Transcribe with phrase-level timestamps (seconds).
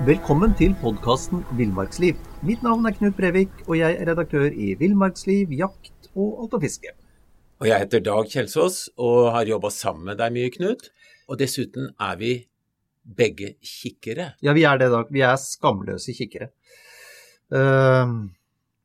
[0.00, 2.16] Velkommen til podkasten Villmarksliv.
[2.48, 6.60] Mitt navn er Knut Brevik, og jeg er redaktør i Villmarksliv, jakt og alt å
[6.62, 6.94] fiske.
[7.60, 10.88] Og jeg heter Dag Kjelsås og har jobba sammen med deg mye, Knut.
[11.28, 12.32] Og dessuten er vi
[13.04, 14.30] begge kikkere.
[14.40, 15.12] Ja, vi er det, Dag.
[15.12, 16.48] Vi er skamløse kikkere.
[17.52, 18.32] Uh,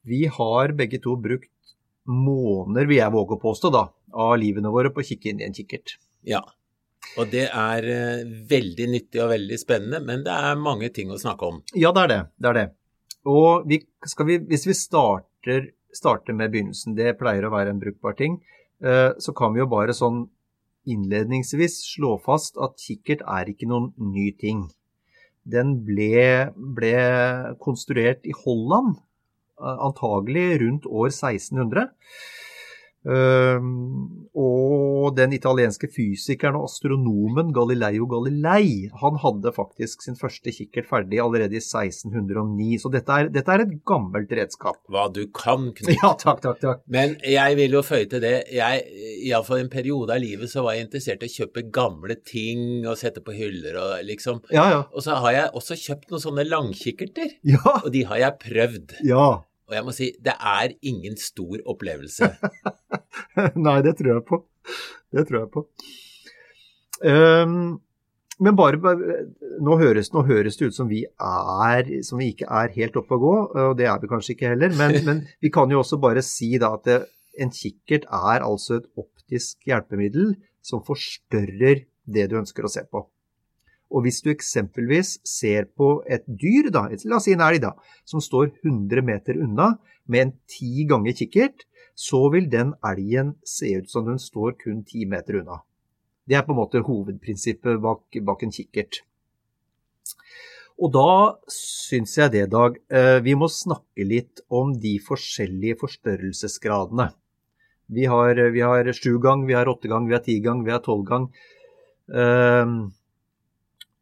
[0.04, 1.78] vi har begge to brukt
[2.12, 5.48] måneder, vil jeg våge å påstå, da, av livene våre på å kikke inn i
[5.48, 5.96] en kikkert.
[6.28, 6.44] Ja.
[7.20, 11.20] Og det er uh, veldig nyttig og veldig spennende, men det er mange ting å
[11.22, 11.62] snakke om.
[11.78, 12.22] Ja, det er det.
[12.42, 12.68] Det er det.
[13.32, 13.80] Og vi,
[14.28, 18.40] vi, hvis vi starter, starter, med begynnelsen, det pleier å være en brukbar ting,
[18.86, 20.26] uh, så kan vi jo bare sånn
[20.86, 24.68] innledningsvis slå fast at kikkert er ikke noen ny ting.
[25.46, 26.96] Den ble, ble
[27.62, 28.98] konstruert i Holland,
[29.62, 31.88] uh, antagelig rundt år 1600.
[33.06, 33.62] Uh,
[34.36, 41.22] og den italienske fysikeren og astronomen Galileo Galilei han hadde faktisk sin første kikkert ferdig
[41.22, 42.80] allerede i 1609.
[42.82, 44.82] Så dette er, dette er et gammelt redskap.
[44.92, 45.94] Hva du kan, Knut.
[46.02, 46.84] Ja, takk, takk, takk.
[46.92, 48.36] Men jeg vil jo føye til det.
[48.54, 48.84] Jeg,
[49.30, 53.00] Iallfall en periode av livet så var jeg interessert i å kjøpe gamle ting og
[53.00, 54.44] sette på hyller og liksom.
[54.54, 54.84] Ja, ja.
[54.92, 57.38] Og så har jeg også kjøpt noen sånne langkikkerter.
[57.48, 57.64] Ja.
[57.84, 58.98] Og de har jeg prøvd.
[59.08, 59.28] Ja.
[59.66, 62.30] Og jeg må si, det er ingen stor opplevelse.
[63.68, 64.42] Nei, det tror jeg på.
[65.14, 65.66] Det tror jeg på.
[67.06, 67.58] Um,
[68.46, 68.78] men bare,
[69.64, 73.16] nå høres, nå høres, det ut som vi, er, som vi ikke er helt oppe
[73.16, 74.76] å gå, og det er vi kanskje ikke heller.
[74.78, 77.02] Men, men vi kan jo også bare si da at det,
[77.42, 83.02] en kikkert er altså et optisk hjelpemiddel som forstørrer det du ønsker å se på.
[83.96, 87.72] Og hvis du eksempelvis ser på et dyr, da, la oss si en elg, da,
[88.04, 89.78] som står 100 meter unna
[90.12, 91.64] med en ti ganger kikkert,
[91.96, 95.62] så vil den elgen se ut som den står kun ti meter unna.
[96.28, 99.00] Det er på en måte hovedprinsippet bak, bak en kikkert.
[100.76, 101.10] Og da
[101.48, 102.76] syns jeg det, Dag,
[103.24, 107.14] vi må snakke litt om de forskjellige forstørrelsesgradene.
[107.96, 110.84] Vi har, vi sju gang, vi har åtte gang, vi har ti gang, vi har
[110.84, 111.30] tolv gang.
[112.10, 112.92] Uh,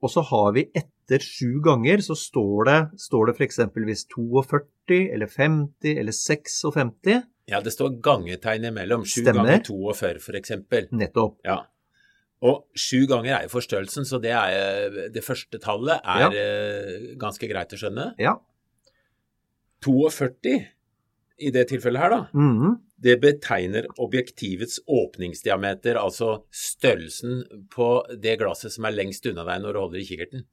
[0.04, 3.60] og så har vi etter sju ganger, så står det, står det f.eks.
[3.88, 7.24] hvis 42 eller 50 eller 56.
[7.52, 9.04] Ja, det står gangetegn imellom.
[9.08, 10.52] Sju ganger 42 f.eks.
[10.92, 11.40] Nettopp.
[11.48, 11.62] Ja.
[12.44, 16.30] Og sju ganger er jo forstørrelsen, så det, er, det første tallet er Ja.
[16.36, 18.10] eh, ganske greit å skjønne.
[18.20, 18.36] Ja.
[19.84, 20.58] 42
[21.44, 22.76] i det tilfellet her, da, Mhm.
[23.04, 27.44] Det betegner objektivets åpningsdiameter, altså størrelsen
[27.74, 27.90] på
[28.24, 30.46] det glasset som er lengst unna deg når du holder i kikkerten.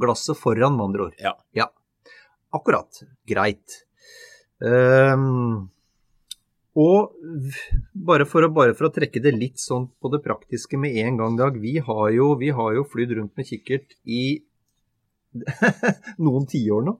[0.00, 1.18] Glasset foran, med andre ord.
[1.18, 1.34] Ja.
[1.56, 1.66] Ja.
[2.54, 3.02] Akkurat.
[3.28, 3.82] Greit.
[4.62, 5.70] Um,
[6.78, 7.16] og
[8.06, 11.18] bare for, å, bare for å trekke det litt sånn på det praktiske med en
[11.18, 11.58] gang, Dag.
[11.58, 14.40] Vi har jo, vi har jo flydd rundt med kikkert i
[16.24, 16.94] noen tiår nå.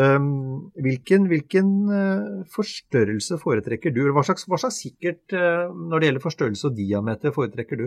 [0.00, 0.28] Ehm,
[0.82, 4.02] hvilken hvilken eh, forstørrelse foretrekker du?
[4.16, 7.86] Hva slags, hva slags kikkert eh, når det gjelder forstørrelse og diameter foretrekker du?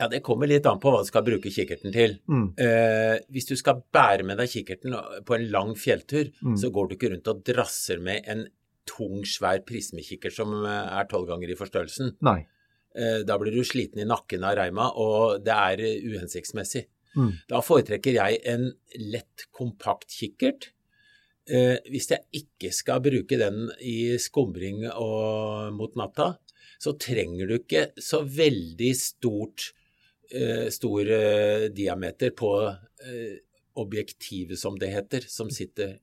[0.00, 2.14] Ja, Det kommer litt an på hva du skal bruke kikkerten til.
[2.30, 2.46] Mm.
[2.56, 4.94] Eh, hvis du skal bære med deg kikkerten
[5.28, 6.56] på en lang fjelltur, Mm.
[6.56, 8.46] så går du ikke rundt og drasser med en
[8.88, 12.14] tung, svær prismekikkert som eh, er tolv ganger i forstørrelsen.
[12.24, 12.46] Nei.
[12.96, 16.86] Eh, da blir du sliten i nakken av reima, og det er uhensiktsmessig.
[17.16, 17.32] Mm.
[17.50, 18.68] Da foretrekker jeg en
[19.10, 20.70] lett, kompakt kikkert.
[21.50, 26.34] Eh, hvis jeg ikke skal bruke den i skumring og mot natta,
[26.80, 29.72] så trenger du ikke så veldig stort,
[30.30, 33.40] eh, stor eh, diameter på eh,
[33.80, 35.98] objektivet, som det heter, som sitter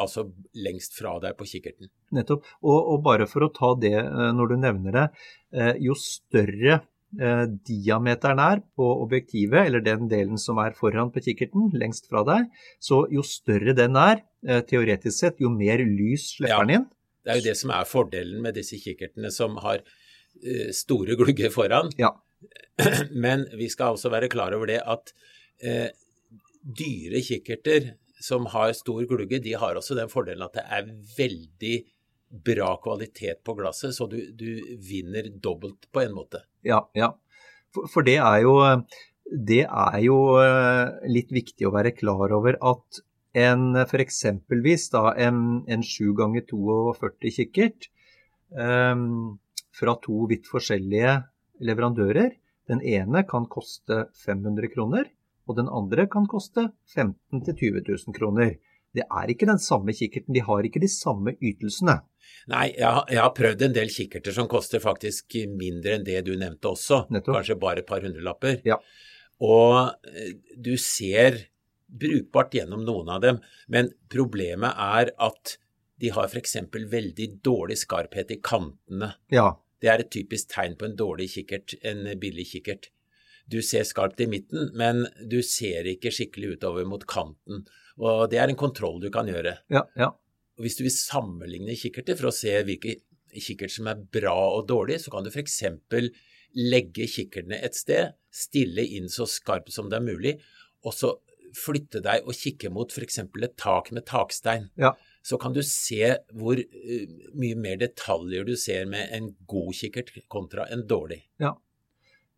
[0.00, 0.24] altså
[0.56, 1.90] lengst fra deg på kikkerten.
[2.16, 2.46] Nettopp.
[2.64, 5.06] Og, og bare for å ta det eh, når du nevner det.
[5.52, 6.80] eh, Jo større
[7.12, 12.48] diameteren er på objektivet, eller den delen som er foran på kikkerten, lengst fra deg,
[12.80, 16.86] så jo større den er, eh, teoretisk sett, jo mer lys slipper den inn.
[17.22, 21.52] Det er jo det som er fordelen med disse kikkertene som har uh, store glugger
[21.54, 21.92] foran.
[22.00, 22.10] Ja.
[23.24, 25.12] Men vi skal også være klar over det at
[25.62, 25.92] eh,
[26.62, 27.92] dyre kikkerter
[28.22, 31.76] som har stor glugge, de har også den fordelen at det er veldig
[32.32, 36.42] bra kvalitet på glasset, så du, du vinner dobbelt på en måte.
[36.64, 37.12] Ja, ja.
[37.72, 38.58] For, for det er jo
[39.32, 43.02] det er jo eh, litt viktig å være klar over at
[43.32, 44.18] en f.eks.
[44.92, 47.88] da en, en 7 ganger 42 kikkert
[48.52, 49.38] um,
[49.72, 51.14] fra to vidt forskjellige
[51.64, 52.34] leverandører.
[52.68, 55.08] Den ene kan koste 500 kroner,
[55.48, 58.58] og den andre kan koste 15 000-20 000 kroner.
[58.92, 62.02] Det er ikke den samme kikkerten, de har ikke de samme ytelsene.
[62.52, 66.20] Nei, jeg har, jeg har prøvd en del kikkerter som koster faktisk mindre enn det
[66.26, 67.04] du nevnte også.
[67.14, 67.38] Nettopp.
[67.38, 68.60] Kanskje bare et par hundrelapper.
[68.66, 68.78] Ja.
[69.42, 71.44] Og eh, du ser
[71.92, 75.56] brukbart gjennom noen av dem, men problemet er at
[76.02, 76.56] de har f.eks.
[76.72, 79.12] veldig dårlig skarphet i kantene.
[79.30, 79.52] Ja,
[79.82, 82.88] Det er et typisk tegn på en dårlig kikkert, en billig kikkert.
[83.50, 87.64] Du ser skarpt i midten, men du ser ikke skikkelig utover mot kanten.
[87.98, 89.58] Og det er en kontroll du kan gjøre.
[89.70, 90.12] ja, ja.
[90.58, 92.98] Og Hvis du vil sammenligne kikkerter for å se hvilke
[93.32, 95.62] kikkerter som er bra og dårlig, så kan du f.eks.
[96.52, 100.34] legge kikkertene et sted, stille inn så skarpt som det er mulig,
[100.84, 101.14] og så
[101.56, 103.18] flytte deg og kikke mot f.eks.
[103.24, 104.70] et tak med takstein.
[104.80, 104.94] Ja.
[105.22, 110.12] Så kan du se hvor uh, mye mer detaljer du ser med en god kikkert
[110.32, 111.22] kontra en dårlig.
[111.42, 111.54] Ja.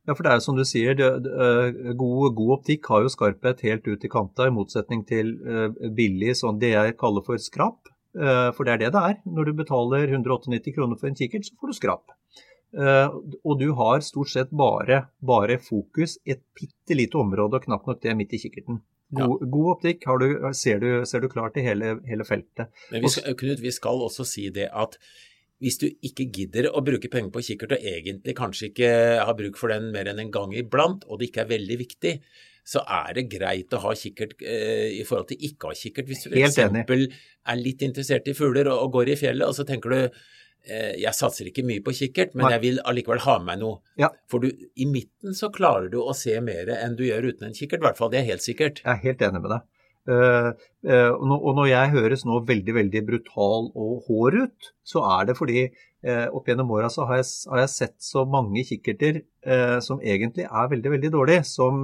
[0.05, 3.07] Ja, for det er jo som du sier, det, det, øh, god, god optikk har
[3.07, 7.25] jo skarphet helt ut i kanta, i motsetning til uh, billig, sånn det jeg kaller
[7.25, 7.89] for skrap.
[8.15, 9.21] Øh, for det er det det er.
[9.27, 12.15] Når du betaler 198 kroner for en kikkert, så får du skrap.
[12.75, 17.87] Uh, og du har stort sett bare, bare fokus et bitte lite område, og knapt
[17.87, 18.81] nok det midt i kikkerten.
[19.15, 20.27] God, god optikk har du,
[20.59, 22.73] ser, du, ser du klart i hele, hele feltet.
[22.91, 24.99] Men vi skal, Knut, vi skal også si det at
[25.63, 28.91] hvis du ikke gidder å bruke penger på kikkert, og egentlig kanskje ikke
[29.23, 32.15] har bruk for den mer enn en gang iblant, og det ikke er veldig viktig,
[32.65, 36.09] så er det greit å ha kikkert eh, i forhold til ikke å ha kikkert.
[36.09, 36.59] Hvis du f.eks.
[36.65, 40.95] er litt interessert i fugler og, og går i fjellet, og så tenker du eh,
[41.03, 42.55] jeg satser ikke mye på kikkert, men Nei.
[42.57, 43.79] jeg vil allikevel ha med meg noe.
[44.01, 44.11] Ja.
[44.33, 47.57] For du, i midten så klarer du å se mer enn du gjør uten en
[47.57, 48.81] kikkert, i hvert fall det er helt sikkert.
[48.81, 49.71] Jeg er helt enig med deg.
[50.05, 50.51] Uh,
[50.85, 55.37] uh, og når- jeg høres nå veldig veldig brutal og hår ut, så er det
[55.39, 55.63] fordi
[56.05, 59.23] uh, opp gjennom åra så har jeg, har jeg sett så mange kikkerter
[59.85, 61.83] som egentlig er veldig veldig dårlige, som,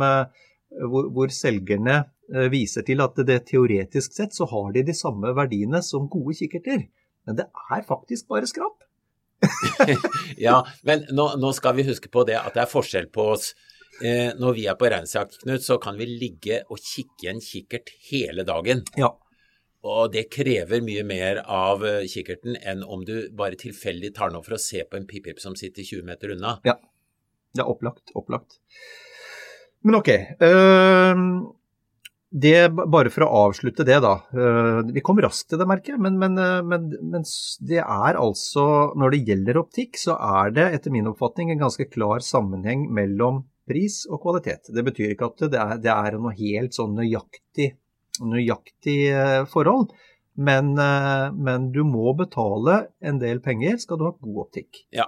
[0.70, 1.96] hvor, hvor selgerne
[2.32, 6.36] eh, viser til at det teoretisk sett så har de de samme verdiene som gode
[6.38, 6.86] kikkerter.
[7.26, 8.86] Men det er faktisk bare skrap.
[10.40, 13.52] Ja, men nå, nå skal vi huske på det at det er forskjell på oss.
[14.00, 17.42] Eh, når vi er på reinsjakt, Knut, så kan vi ligge og kikke i en
[17.44, 18.84] kikkert hele dagen.
[19.00, 19.10] Ja.
[19.84, 24.40] Og det krever mye mer av eh, kikkerten enn om du bare tilfeldig tar den
[24.40, 26.58] opp for å se på en pipip som sitter 20 meter unna.
[26.68, 26.78] Ja.
[27.56, 28.12] Det er opplagt.
[28.16, 28.60] Opplagt.
[29.86, 30.10] Men ok.
[30.44, 31.24] øhm,
[32.30, 34.12] det, bare for å avslutte det, da.
[34.30, 36.02] øh, vi kom raskt til det, merker jeg.
[36.04, 37.24] Men, men, øh, men, men
[37.66, 38.66] det er altså
[38.98, 43.44] Når det gjelder optikk, så er det etter min oppfatning en ganske klar sammenheng mellom
[43.70, 44.70] pris og kvalitet.
[44.74, 47.72] Det betyr ikke at det er, det er noe helt sånn nøyaktig,
[48.22, 49.90] nøyaktig øh, forhold.
[50.40, 54.86] Men, men du må betale en del penger skal du ha god optikk.
[54.94, 55.04] Ja.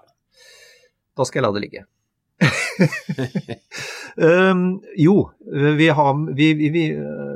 [1.17, 1.85] Da skal jeg la det ligge.
[4.17, 5.17] Um, jo,
[5.79, 6.85] vi, har, vi, vi,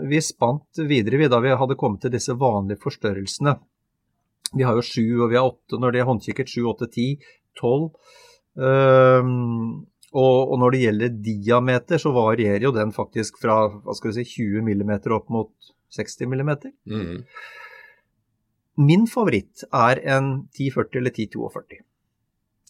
[0.08, 3.56] vi, spant videre vi, da vi hadde kommet til disse vanlige forstørrelsene.
[4.56, 6.52] Vi har jo sju, og vi har åtte når det er håndkikkert.
[6.52, 7.10] Sju, åtte, ti,
[7.58, 7.92] tolv.
[8.56, 14.12] Um, og, og når det gjelder diameter, så varierer jo den faktisk fra hva skal
[14.12, 16.52] vi si, 20 mm opp mot 60 mm.
[16.88, 17.18] Mm.
[18.76, 21.82] Min favoritt er en 1040 eller 1042.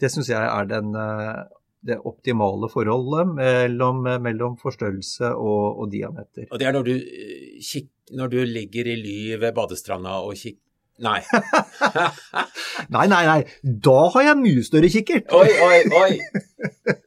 [0.01, 1.45] Det syns jeg er den, eh,
[1.87, 6.49] det optimale forholdet mellom, mellom forstørrelse og, og diameter.
[6.51, 10.37] Og det er når du, eh, kikk, når du ligger i ly ved badestranda og
[10.37, 10.63] kikker
[11.05, 11.19] Nei.
[12.95, 13.41] Nei, nei, nei,
[13.85, 15.29] da har jeg mye større kikkert!
[15.37, 16.95] Oi, oi, oi!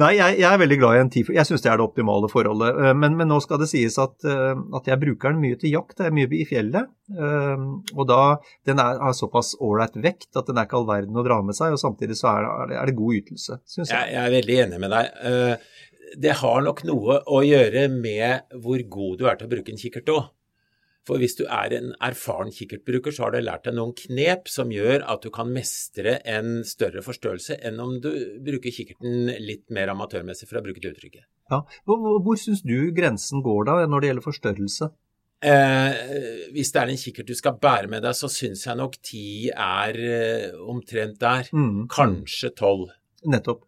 [0.00, 1.32] Nei, jeg, jeg er veldig glad i en Tifo.
[1.36, 2.78] Jeg syns det er det optimale forholdet.
[2.84, 5.72] Eh, Men, men nå skal det sies at, eh, at jeg bruker den mye til
[5.74, 5.96] jakt.
[6.00, 6.90] Det er mye i fjellet.
[7.10, 8.20] Eh, Og da
[8.68, 11.56] Den er, har såpass ålreit vekt at den er ikke all verden å dra med
[11.58, 13.94] seg, og samtidig så er det, er det god ytelse, syns jeg.
[13.96, 15.70] Jeg, jeg er veldig enig med deg.
[16.20, 19.78] Det har nok noe å gjøre med hvor god du er til å bruke en
[19.80, 20.28] kikkert òg.
[21.08, 24.72] For hvis du er en erfaren kikkertbruker, så har du lært deg noen knep som
[24.74, 28.10] gjør at du kan mestre en større forstørrelse enn om du
[28.44, 31.24] bruker kikkerten litt mer amatørmessig, for å bruke det uttrykket.
[31.50, 31.62] Ja.
[31.88, 34.90] Hvor, hvor, syns du grensen går da, når det gjelder forstørrelse?
[35.40, 39.00] Eh, hvis det er en kikkert du skal bære med deg, så syns jeg nok
[39.00, 41.48] ti er eh, omtrent der.
[41.56, 41.88] Mm.
[41.90, 42.90] Kanskje tolv.
[43.24, 43.64] Nettopp.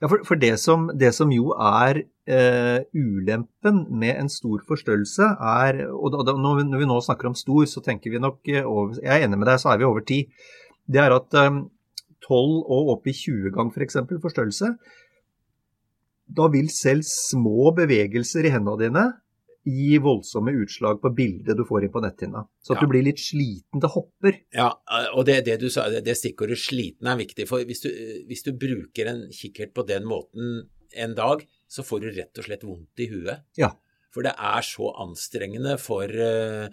[0.00, 5.26] Ja, for, for det, som, det, som, jo er eh, ulempen med en stor forstørrelse,
[5.40, 9.00] er Og da, når, vi, nå snakker om stor, så tenker vi nok eh, over
[9.02, 10.22] Jeg er enig med deg, så er vi over ti.
[10.86, 11.62] Det er at eh,
[12.26, 13.98] 12 og opp i 20 gang f.eks.
[14.00, 14.74] For forstørrelse,
[16.30, 19.06] da vil selv små bevegelser i hendene dine
[19.66, 22.46] gi voldsomme utslag på bildet du får inn på netthinna.
[22.64, 22.86] Så at ja.
[22.86, 23.82] du blir litt sliten.
[23.82, 24.38] Det hopper.
[24.56, 24.70] Ja,
[25.12, 27.46] og det, det du sa, det stikkordet 'sliten' er viktig.
[27.50, 27.90] For hvis du,
[28.30, 32.46] hvis du, bruker en kikkert på den måten en dag, så får du rett og
[32.46, 33.46] slett vondt i huet.
[33.60, 33.72] Ja.
[34.10, 36.66] For det er så anstrengende for uh,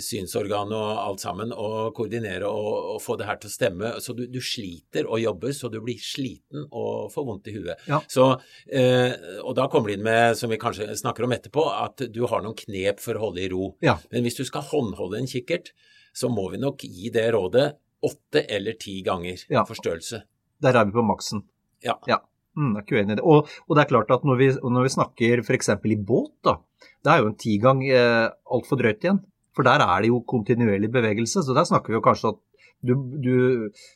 [0.00, 3.92] synsorganet og alt sammen, å koordinere og, og, få det her til å stemme.
[4.00, 7.84] Så du, du, sliter og jobber, så du blir sliten og får vondt i huet.
[7.90, 8.00] Ja.
[8.08, 8.30] Så,
[8.70, 9.12] eh,
[9.42, 12.44] og da kommer det inn med, som vi kanskje snakker om etterpå, at du har
[12.44, 13.72] noen knep for å holde i ro.
[13.84, 13.98] Ja.
[14.14, 15.74] Men hvis du skal håndholde en kikkert,
[16.14, 17.72] så må vi nok gi det rådet
[18.04, 19.64] åtte eller ti ganger ja.
[19.66, 20.22] forstørrelse.
[20.62, 21.44] Der er vi på maksen.
[21.84, 21.96] Ja.
[22.08, 22.20] ja.
[22.54, 23.26] Mm, jeg er ikke uenig i det.
[23.26, 25.70] Og, og, det er klart at når vi, når vi snakker f.eks.
[25.74, 26.58] i båt, da,
[27.04, 29.22] det er jo en tigang eh, altfor drøyt igjen.
[29.54, 31.44] For der er det jo kontinuerlig bevegelse.
[31.46, 32.42] Så der snakker vi jo kanskje at
[32.84, 33.34] du, du,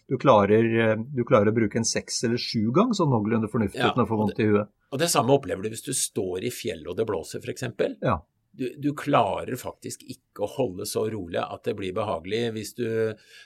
[0.08, 3.90] du, klarer, du klarer, å bruke en seks eller sju gang sånn noenlunde fornuftig ja,
[3.92, 4.70] uten å få vondt i huet.
[4.94, 7.66] Og det samme opplever du hvis du står i fjellet og det blåser, f.eks.
[8.00, 8.16] Ja.
[8.58, 12.88] Du, du, klarer faktisk ikke å holde så rolig at det blir behagelig hvis du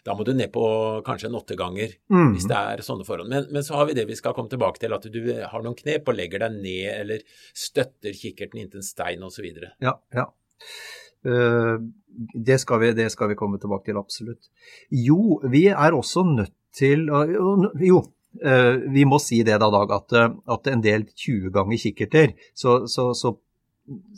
[0.06, 0.64] Da må du ned på
[1.06, 2.32] kanskje en åtte ganger, mm.
[2.34, 3.28] hvis det er sånne forhold.
[3.32, 5.76] Men, men, så har vi det vi skal komme tilbake til, at du har noen
[5.78, 9.46] knep og legger deg ned eller støtter kikkerten inntil en stein osv.
[9.84, 10.26] Ja, ja.
[11.22, 11.78] Uh,
[12.34, 14.50] det skal, vi, det skal vi komme tilbake til, absolutt.
[14.90, 17.06] Jo, vi er også nødt til
[17.84, 18.00] Jo,
[18.42, 20.18] uh, vi må si det da, Dag, at,
[20.56, 23.36] at en del 20 ganger kikkerter, så, så, så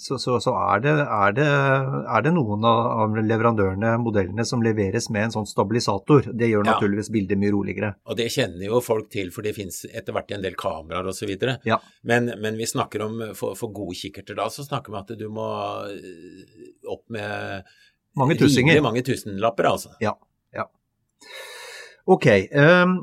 [0.00, 5.08] så, så, så er, det, er, det, er, det, noen av leverandørene, modellene, som leveres
[5.14, 6.30] med en sånn stabilisator.
[6.32, 7.92] Det gjør naturligvis bildet mye roligere.
[8.08, 11.32] Og det kjenner jo folk til, for det finnes etter hvert en del kameraer osv.
[11.68, 11.80] Ja.
[12.02, 15.16] Men, men vi snakker om, for, for, gode kikkerter da, så snakker vi om at
[15.18, 15.48] du må
[15.88, 17.74] øh, opp med
[18.18, 18.78] mange tusinger.
[18.84, 19.96] mange tusenlapper, altså.
[20.04, 20.14] Ja.
[20.54, 20.68] ja.
[22.06, 22.28] Ok.
[22.54, 23.02] Um,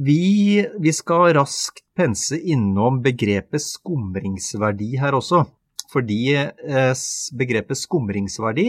[0.00, 5.44] vi, vi, skal raskt pense innom begrepet skumringsverdi her også.
[5.90, 6.92] Fordi eh,
[7.38, 8.68] begrepet skumringsverdi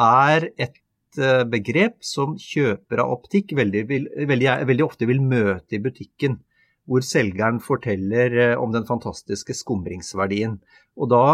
[0.00, 0.78] er et
[1.18, 6.38] eh, begrep som kjøpere av optikk veldig, veldig, veldig, ofte vil møte i butikken.
[6.86, 10.60] Hvor selgeren forteller eh, om den fantastiske skumringsverdien.
[11.00, 11.24] Og da,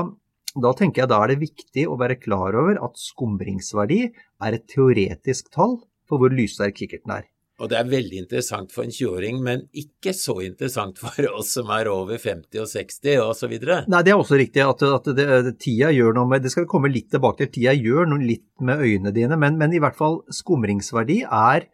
[0.56, 4.68] da tenker jeg da er det viktig å være klar over at skumringsverdi er et
[4.72, 7.26] teoretisk tall for hvor lyssterk kikkerten er.
[7.56, 11.70] Og det er veldig interessant for en 20-åring, men ikke så interessant for oss som
[11.72, 13.54] er over 50 og 60 osv.
[13.88, 16.72] Nei, det er også riktig at, at det, tida gjør noe med Det skal vi
[16.74, 17.52] komme litt tilbake til.
[17.56, 21.68] Tida gjør noe litt med øynene dine, men, men i hvert fall skumringsverdi er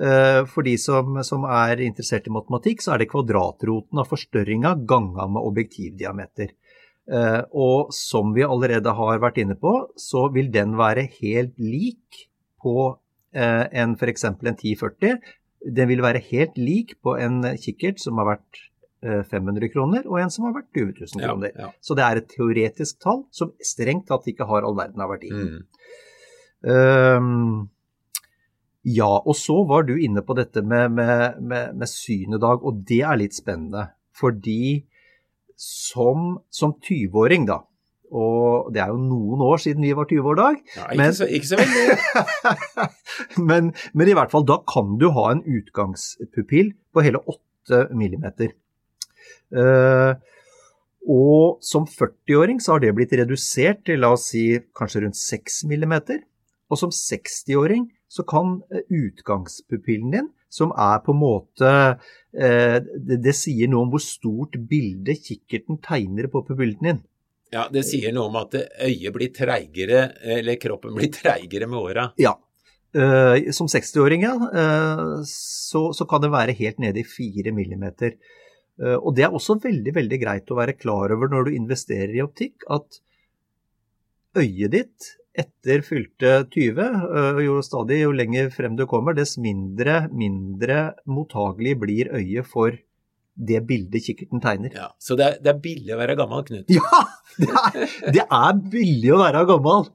[0.00, 4.78] uh, for de som, som, er interessert i matematikk, så er det kvadratroten av forstørringa
[4.88, 6.56] ganga med objektivdiameter.
[7.12, 12.24] Uh, og som vi allerede har vært inne på, så vil den være helt lik
[12.64, 14.24] på Eh, enn f.eks.
[14.28, 15.18] en 1040.
[15.76, 18.66] Den vil være helt lik på en kikkert som har vært
[19.02, 21.52] 500 eh, kroner, og en som har vært 20 000 kroner.
[21.52, 21.70] Ja, ja.
[21.84, 25.30] Så det er et teoretisk tall som strengt tatt ikke har all verden av verdi.
[25.30, 25.58] Mm.
[26.66, 27.68] Um,
[28.86, 33.02] ja, og så var du inne på dette med, med, med, med synedag, og det
[33.04, 33.88] er litt spennende.
[34.16, 34.86] Fordi
[35.56, 37.60] som, som 20-åring, da,
[38.12, 40.60] og det er jo noen år siden vi var 20 år, Dag.
[40.76, 41.96] Ja, ikke, men, så, ikke så veldig.
[43.50, 48.54] men, men, i hvert fall, da kan du ha en utgangspupill på hele 8 millimeter.
[49.54, 50.14] Uh,
[51.06, 55.62] og som 40-åring så har det blitt redusert til la oss si kanskje rundt 6
[55.70, 56.24] millimeter.
[56.66, 61.70] Og som 60-åring så kan eh, utgangspupillen din, som er på en måte
[62.34, 67.00] eh, det, det, sier noe om hvor stort bilde kikkerten tegner på pupillen din.
[67.54, 72.08] Ja, Det sier noe om at øyet blir treigere, eller kroppen blir treigere med åra.
[72.20, 72.34] Ja.
[72.96, 78.14] Uh, som 60-åring, ja, uh, så, så, kan det være helt nede i 4 millimeter.
[78.80, 82.14] Uh, og det er også veldig, veldig greit å være klar over når du investerer
[82.16, 83.00] i optikk, at
[84.40, 90.94] øyet ditt etter fylte 20, jo stadig jo lenger frem du kommer, dess mindre, mindre
[91.04, 92.78] mottagelig blir øyet for
[93.36, 94.72] det bildet kikkerten tegner.
[94.74, 96.72] Ja, Så det er, det er, billig å være gammel, Knut?
[96.72, 97.02] Ja,
[97.36, 97.78] det er,
[98.16, 99.88] det er billig å være gammel.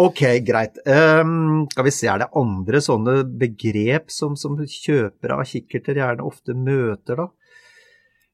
[0.00, 0.78] Ok, greit.
[0.86, 6.26] Um, skal vi se, er det andre sånne begrep som, som kjøpere av kikkerter gjerne
[6.26, 7.26] ofte møter, da?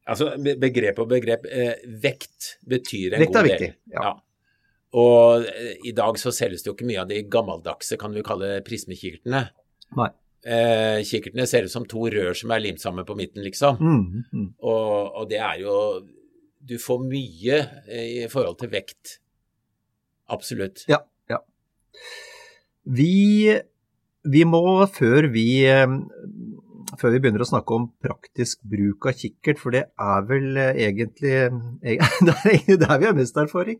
[0.07, 1.49] Altså, begrep og begrep.
[1.51, 4.05] Eh, vekt betyr en Vekt god er viktig, ja.
[4.05, 4.13] ja.
[4.97, 8.23] Og eh, i dag så selges det jo ikke mye av de gammeldagse, kan vi
[8.27, 9.43] kalle prismekikkertene.
[9.99, 10.13] Nei.
[10.47, 13.81] Eh, kikkertene ser ut som to rør som er limt sammen på midten, liksom.
[13.81, 14.51] Mm, mm.
[14.63, 15.77] Og, og det er jo
[16.67, 19.19] Du får mye eh, i forhold til vekt.
[20.35, 20.85] Absolutt.
[20.91, 21.01] Ja,
[21.31, 21.39] ja.
[22.87, 23.55] Vi,
[24.27, 25.87] vi må, før vi, eh,
[26.99, 30.83] før vi begynner å snakke om praktisk bruk av kikkert, for det er vel eh,
[30.89, 31.35] egentlig
[32.27, 33.79] Det er der vi har mest erfaring,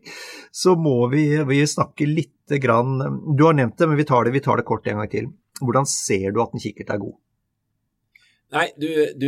[0.51, 2.99] så må vi, vi snakke lite grann
[3.35, 5.31] Du har nevnt det, men vi tar det, vi tar det kort en gang til.
[5.61, 7.15] Hvordan ser du at en kikkert er god?
[8.47, 8.87] Nei, du,
[9.19, 9.27] du,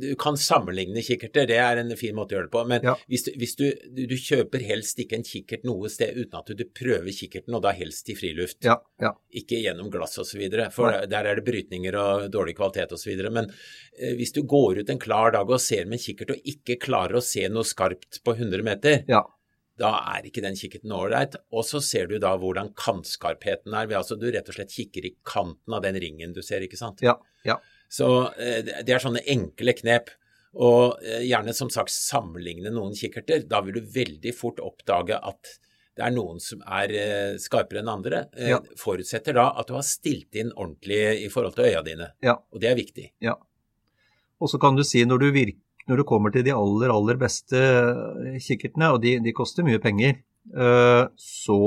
[0.00, 2.62] du kan sammenligne kikkerter, det er en fin måte å gjøre det på.
[2.70, 2.94] Men Ja.
[3.10, 6.64] hvis, du, hvis du, kjøper helst ikke en kikkert noe sted uten at du, du
[6.64, 8.62] prøver kikkerten, og da helst i friluft.
[8.64, 9.12] Ja, ja.
[9.36, 10.40] Ikke gjennom glass osv.,
[10.72, 11.04] for Nei.
[11.12, 13.20] der er det brytninger og dårlig kvalitet osv.
[13.28, 16.48] Men eh, hvis du går ut en klar dag og ser med en kikkert og
[16.54, 19.26] ikke klarer å se noe skarpt på 100 meter, ja.
[19.78, 21.36] Da er ikke den kikkerten ålreit.
[21.54, 23.90] Og så ser du da hvordan kantskarpheten er.
[23.98, 27.04] Altså du rett og slett kikker i kanten av den ringen du ser, ikke sant.
[27.04, 27.60] ja, ja.
[27.88, 30.10] Så eh, det er sånne enkle knep.
[30.58, 33.46] Og eh, gjerne som sagt sammenligne noen kikkerter.
[33.48, 35.54] Da vil du veldig fort oppdage at
[35.98, 38.26] det er noen som er eh, skarpere enn andre.
[38.38, 38.60] Ja.
[38.78, 42.12] Forutsetter da at du har stilt inn ordentlig i forhold til øya dine.
[42.24, 42.36] Ja.
[42.52, 43.08] Og det er viktig.
[43.24, 43.38] Ja.
[44.38, 45.58] Og så kan du si når du, virk,
[45.88, 49.80] når du kommer til de aller, aller beste eh, kikkertene, og de, de koster mye
[49.82, 50.20] penger,
[50.52, 51.60] eh, så,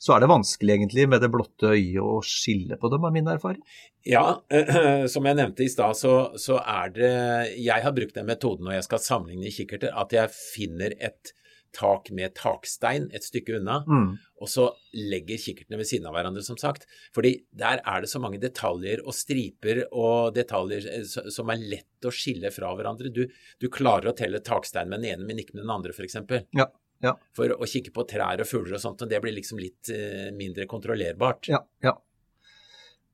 [0.00, 3.30] så er det vanskelig egentlig med det blotte øyet å skille på dem, er min
[3.34, 3.62] erfaring.
[4.08, 4.24] Ja,
[5.12, 7.14] som jeg nevnte i stad, så, så er det
[7.60, 11.32] Jeg har brukt den metoden når jeg skal sammenligne kikkerter, at jeg finner et
[11.74, 14.12] tak med takstein et stykke unna, Mm.
[14.40, 16.86] og så legger kikkertene ved siden av hverandre, som sagt.
[17.14, 22.06] Fordi der er det så mange detaljer og striper og detaljer eh, som er lett
[22.08, 23.10] å skille fra hverandre.
[23.12, 23.26] Du,
[23.60, 26.16] du klarer å telle takstein med den ene, men ikke med den andre, f.eks.
[26.54, 26.68] Ja,
[27.04, 27.16] ja.
[27.36, 30.30] For å kikke på trær og fugler og sånt, og det blir liksom litt uh,
[30.32, 31.50] mindre kontrollerbart.
[31.52, 31.92] Ja, ja.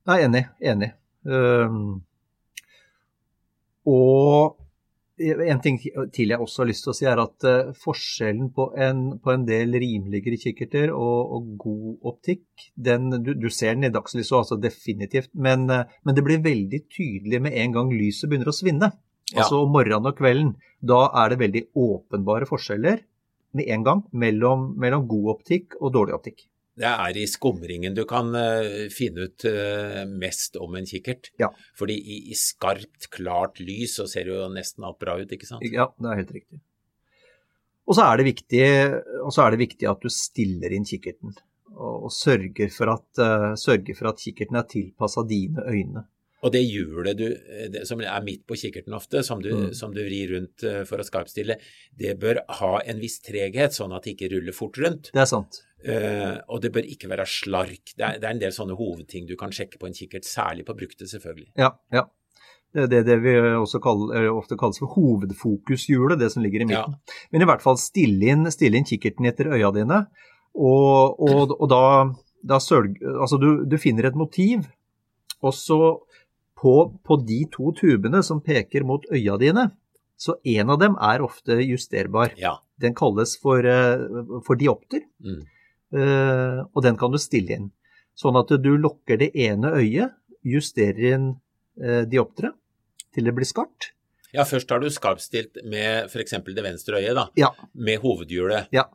[0.07, 0.45] Nei, enig.
[0.63, 0.93] Enig.
[1.27, 1.99] Um,
[3.85, 4.57] og
[5.21, 5.77] en ting
[6.13, 9.33] til jeg også har lyst til å si, er at eh, forskjellen på en, på
[9.33, 14.35] en del rimeligere kikkerter og, og god optikk, den, du, du ser den i dagslyset,
[14.39, 18.55] altså definitivt, men, eh, men det blir veldig tydelig med en gang lyset begynner å
[18.55, 18.91] svinne.
[19.31, 19.45] Ja.
[19.45, 20.55] Altså om morgenen og kvelden.
[20.83, 23.03] Da er det veldig åpenbare forskjeller
[23.55, 26.47] med en gang mellom, mellom god optikk og dårlig optikk.
[26.79, 31.31] Det er i skumringen du kan eh, finne ut eh, mest om en kikkert.
[31.41, 31.49] Ja.
[31.77, 35.49] Fordi i, i skarpt, klart lys så ser det jo nesten alt bra ut, ikke
[35.49, 35.65] sant?
[35.67, 36.61] Ja, det er helt riktig.
[37.89, 38.63] Og så er det viktig,
[39.25, 41.35] og så er det viktig at du stiller inn kikkerten.
[41.75, 46.05] Og, og sørger, for at, uh, sørger for at kikkerten er tilpassa dine øyne.
[46.41, 47.25] Og det hjulet du,
[47.73, 49.73] det, som er midt på kikkerten ofte, som du, Mm.
[49.77, 51.59] som du vrir rundt for å skarpstille,
[51.99, 55.11] det bør ha en viss treghet, sånn at det ikke ruller fort rundt.
[55.13, 55.61] Det er sant.
[55.81, 57.93] Eh, og det bør ikke være slark.
[57.97, 60.65] Det er, det er en del sånne hovedting du kan sjekke på en kikkert, særlig
[60.67, 61.51] på brukte, selvfølgelig.
[61.57, 62.05] Ja, ja.
[62.71, 66.67] Det er det, det vi også kaller, ofte kalles for hovedfokushjulet, det som ligger i
[66.69, 66.93] midten.
[67.33, 70.05] Men i hvert fall stille inn, stille inn kikkerten etter øya dine,
[70.55, 71.81] og, og, og da,
[72.47, 74.69] da sørg, altså du, du finner et motiv,
[75.41, 75.81] og så
[76.61, 79.67] på, på de to tubene som peker mot øya dine,
[80.21, 82.35] så en av dem er ofte justerbar.
[82.39, 82.59] Ja.
[82.79, 84.05] Den kalles for, eh,
[84.45, 85.41] for diopter, Mm.
[85.95, 87.69] Eh, og den kan du stille inn.
[88.17, 91.27] Sånn at du lukker det ene øyet, justerer inn
[91.81, 92.57] eh, diopteret
[93.13, 93.91] til det blir skarpt.
[94.31, 96.37] ja, først har du skarpstilt med f.eks.
[96.47, 97.27] det venstre øyet, da.
[97.39, 98.71] Ja, med hovedhjulet.
[98.71, 98.87] Ja.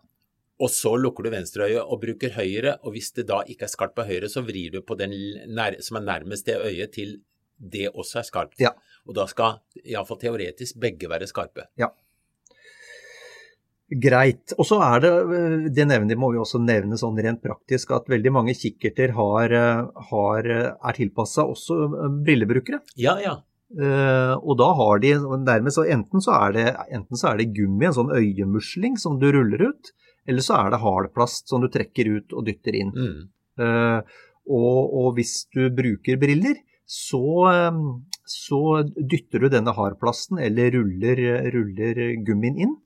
[0.57, 3.73] Og så lukker du venstre øye og bruker høyre, og hvis det da ikke er
[3.73, 5.13] skarpt på høyre, så vrir du på den
[5.85, 7.19] som er nærmest det øyet til
[7.57, 8.57] det også er skarpt.
[8.61, 8.73] Ja.
[9.07, 11.69] Og da skal iallfall teoretisk begge være skarpe.
[13.87, 14.51] Greit.
[14.59, 18.09] Og så er det, eh, det nevner, må vi også nevne sånn rent praktisk, at
[18.11, 21.87] veldig mange kikkerter har, eh, har, eh, er tilpassa også
[22.27, 22.81] brillebrukere.
[22.97, 23.37] Ja, ja.
[23.75, 27.55] Eh, og da har de nærmest så enten så er det, enten så er det
[27.55, 29.91] gummi, en sånn øyemusling som du ruller ut,
[30.27, 32.93] eller så er det hardplast som du trekker ut og dytter inn.
[32.95, 33.29] Mm.
[33.59, 34.01] Eh,
[34.47, 37.51] og, og hvis du bruker briller, så,
[38.31, 38.61] så
[38.95, 41.19] dytter du denne hardplasten eller ruller,
[41.51, 42.77] ruller gummien inn.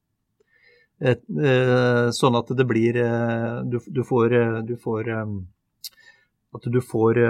[1.01, 5.09] Eh, eh, sånn at det blir eh, Du, du får, eh, du får
[6.53, 7.21] At du får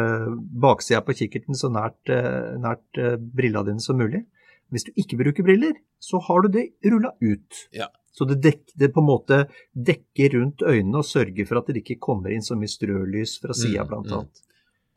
[0.64, 4.22] baksida på kikkerten så nært, nært brilla dine som mulig.
[4.72, 7.66] Hvis du ikke bruker briller, så har du det rulla ut.
[7.76, 7.90] ja.
[8.11, 9.37] Så det, dek, det på en måte
[9.72, 13.54] dekker rundt øynene og sørger for at det ikke kommer inn så mye strølys fra
[13.54, 14.16] sida, Mm, blant mm.
[14.16, 14.40] annet.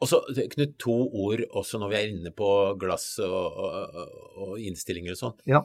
[0.01, 0.19] Og så
[0.55, 2.49] Knut, to ord også når vi er inne på
[2.81, 4.09] glass og, og,
[4.47, 5.37] og innstillinger og sånn.
[5.47, 5.61] Ja.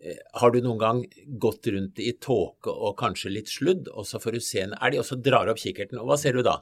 [0.00, 1.00] Eh, Har du noen gang
[1.40, 5.00] gått rundt i tåke og kanskje litt sludd, og så får du se en elg,
[5.02, 6.58] og så drar du opp kikkerten, og hva ser du da?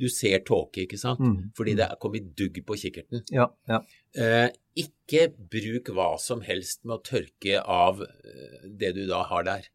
[0.00, 1.20] Du ser tåke, ikke sant?
[1.20, 1.50] Mm.
[1.56, 3.24] Fordi det er kommet dugg på kikkerten.
[3.34, 3.80] Ja, ja.
[4.14, 9.44] Eh, ikke bruk hva som helst med å tørke av eh, det du da har
[9.48, 9.68] der.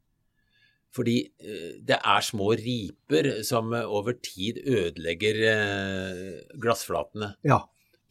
[0.95, 5.41] Fordi eh, det er små riper som over tid ødelegger
[6.61, 7.35] glassflatene.
[7.45, 7.65] ja.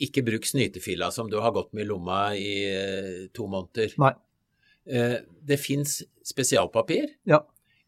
[0.05, 3.95] Ikke bruk snytefilla som du har gått med i lomma i eh, to måneder.
[4.03, 4.13] Nei.
[4.87, 5.17] Eh,
[5.49, 7.41] det fins spesialpapir, Ja.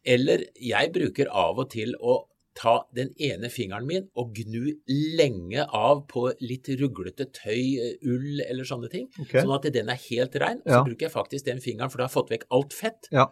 [0.07, 2.25] eller jeg bruker av og til å
[2.57, 8.41] ta den ene fingeren min og gnu lenge av på litt ruglete tøy, eh, ull
[8.47, 9.35] eller sånne ting, Ok.
[9.43, 10.63] sånn at den er helt rein.
[10.65, 10.85] Og så Ja.
[10.85, 13.09] bruker jeg faktisk den fingeren, for da har jeg fått vekk alt fett.
[13.13, 13.27] Ja.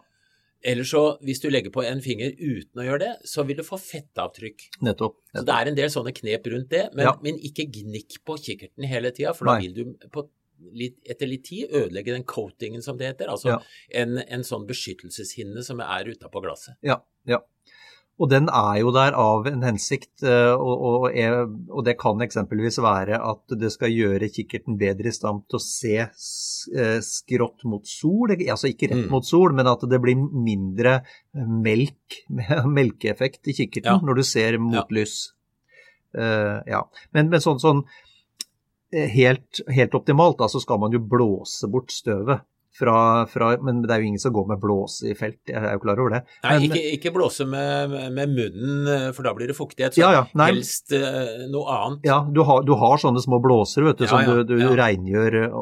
[0.64, 3.62] Eller så, hvis du legger på en finger uten å gjøre det, så vil du
[3.66, 4.70] få fettavtrykk.
[4.86, 5.18] Nettopp.
[5.34, 7.12] Så det er en del sånne knep rundt det, men, Ja.
[7.22, 9.68] men ikke gnikk på kikkerten hele tida, for da Nei.
[9.68, 10.24] vil du på
[10.72, 13.28] litt, etter litt tid ødelegge den coatingen som det heter.
[13.28, 13.58] Altså Ja.
[13.92, 16.76] en, en sånn beskyttelseshinne som er utapå glasset.
[16.82, 17.38] Ja, ja.
[18.22, 21.40] Og den er jo der av en hensikt, eh, og, og, er,
[21.74, 25.62] og det kan eksempelvis være at det skal gjøre kikkerten bedre i stand til å
[25.64, 29.10] se eh, skrått mot sol, altså ikke rett Mm.
[29.10, 31.00] mot sol, men at det blir mindre
[31.34, 32.20] melk,
[32.78, 34.00] melkeeffekt i kikkerten Ja.
[34.06, 34.86] når du ser mot Ja.
[34.94, 35.32] lys.
[36.14, 36.84] Uh, ja.
[37.12, 37.82] Men, men sånn, sånn
[38.92, 42.44] helt, helt optimalt da, så skal man jo blåse bort støvet.
[42.74, 45.76] Fra, fra, men det er jo ingen som går med blåse i felt, jeg er
[45.76, 46.22] jo klar over det.
[46.42, 49.94] Nei, Men- ikke, ikke blåse med, med munnen, for da blir det fuktighet.
[49.94, 50.48] Så Ja, ja, nei.
[50.50, 52.00] helst uh, noe annet.
[52.08, 54.58] Ja, du har, du har sånne små blåser vet du, Ja, som ja, du, du
[54.58, 54.72] ja.
[54.80, 55.54] rengjør eh,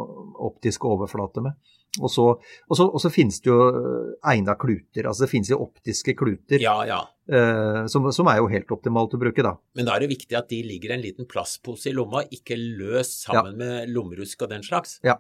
[0.48, 1.53] optisk overflate med.
[2.01, 2.25] Og så,
[2.72, 5.05] og så, og så finnes det jo eh, egna kluter.
[5.11, 7.03] Altså det finnes jo optiske kluter, Ja, ja.
[7.29, 9.53] eh, som, som er jo helt optimalt å bruke, da.
[9.77, 12.57] Men da er det viktig at de ligger i en liten plastpose i lomma, ikke
[12.57, 14.96] løst sammen med lommerusk og den slags.
[15.05, 15.18] Ja.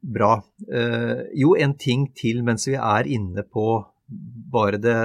[0.00, 0.42] Bra.
[0.70, 3.64] Eh, jo, en ting til mens vi er inne på
[4.08, 4.96] bare det,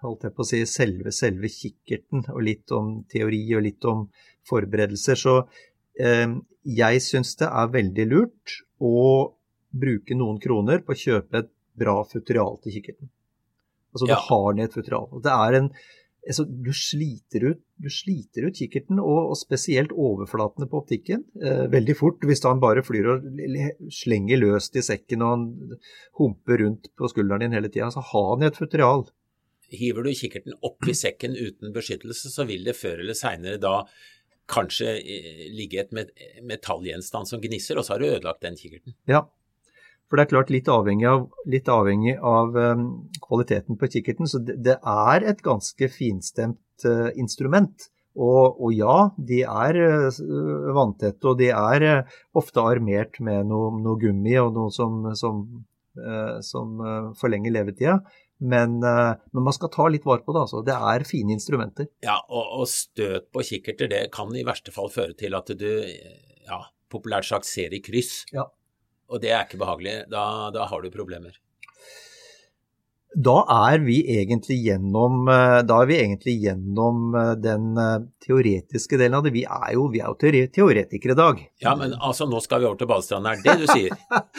[0.00, 4.06] holdt jeg på å si, selve, selve kikkerten, og litt om teori og litt om
[4.48, 5.18] forberedelser.
[5.20, 5.34] Så
[6.00, 6.28] eh,
[6.64, 9.32] jeg syns det er veldig lurt å
[9.72, 11.50] bruke noen kroner på å kjøpe et
[11.82, 13.10] bra futural til kikkerten.
[13.92, 14.14] Altså Ja.
[14.16, 15.08] du har ned et futurial.
[15.12, 15.70] Og Det er en
[16.28, 21.64] altså, du, sliter ut, du sliter ut kikkerten, og, og spesielt overflatene på optikken, eh,
[21.72, 22.22] veldig fort.
[22.28, 23.26] Hvis han bare flyr og
[23.92, 25.76] slenger løst i sekken og han
[26.20, 29.06] humper rundt på skulderen din hele tida, så har han et futurial.
[29.72, 33.78] Hiver du kikkerten opp i sekken uten beskyttelse, så vil det før eller seinere da
[34.52, 36.10] kanskje eh, ligge et met
[36.44, 38.98] metallgjenstand som gnisser, og så har du ødelagt den kikkerten.
[39.10, 39.26] Ja.
[40.12, 42.82] For det er klart litt avhengig av, litt avhengig av um,
[43.24, 47.86] kvaliteten på kikkerten, så det, det er et ganske finstemt uh, instrument.
[48.12, 50.20] Og, og ja, de er uh,
[50.76, 55.42] vanntette, og de er uh, ofte armert med noe, noe gummi og noe som, som,
[56.44, 57.96] som forlenger levetida.
[58.44, 60.44] Men, men man skal ta litt vare på det.
[60.44, 60.60] altså.
[60.66, 61.88] Det er fine instrumenter.
[62.04, 65.70] Ja, og, og støt på kikkerter, det kan i verste fall føre til at du,
[66.44, 68.26] ja, populært sagt, ser i kryss.
[68.34, 68.50] Ja.
[69.12, 69.98] Og det er ikke behagelig.
[70.12, 71.34] Da, da har du problemer.
[73.12, 73.34] Da
[73.68, 73.82] er
[74.64, 79.34] gjennom, eh, da er vi egentlig gjennom eh, den eh, teoretiske delen av det.
[79.34, 81.42] Vi er jo, vi er jo teore- teoretikere i dag.
[81.60, 83.92] Ja, men altså, nå skal vi over til badestranden, er det det du sier?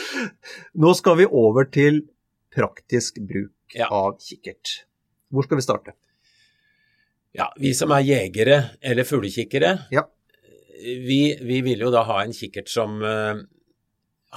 [0.81, 2.01] Nå skal vi over til
[2.53, 3.87] praktisk bruk Ja.
[3.93, 4.73] av kikkert.
[5.33, 5.93] Hvor skal vi starte?
[7.37, 10.07] Ja, vi som er jegere eller fuglekikkere, Ja.
[10.81, 12.97] vi, vi vil jo da ha en kikkert som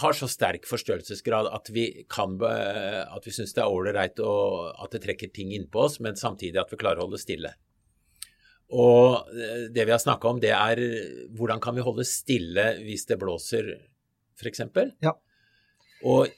[0.03, 5.03] har så sterk forstørrelsesgrad at vi kan at vi syns det er ålreit at det
[5.05, 7.55] trekker ting innpå oss, men samtidig at vi klarer å holde stille.
[8.75, 10.81] Og eh, det vi har snakka om, det er
[11.37, 13.71] hvordan kan vi holde stille hvis det blåser,
[14.41, 14.65] f.eks.
[15.05, 15.15] Ja.
[16.07, 16.33] Og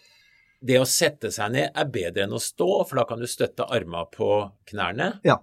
[0.61, 3.69] det å sette seg ned er bedre enn å stå, for da kan du støtte
[3.73, 4.31] arma på
[4.69, 5.13] knærne.
[5.27, 5.39] Ja.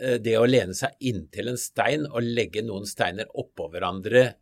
[0.00, 4.32] Eh, Det å lene seg inntil en stein og legge noen steiner oppå hverandre,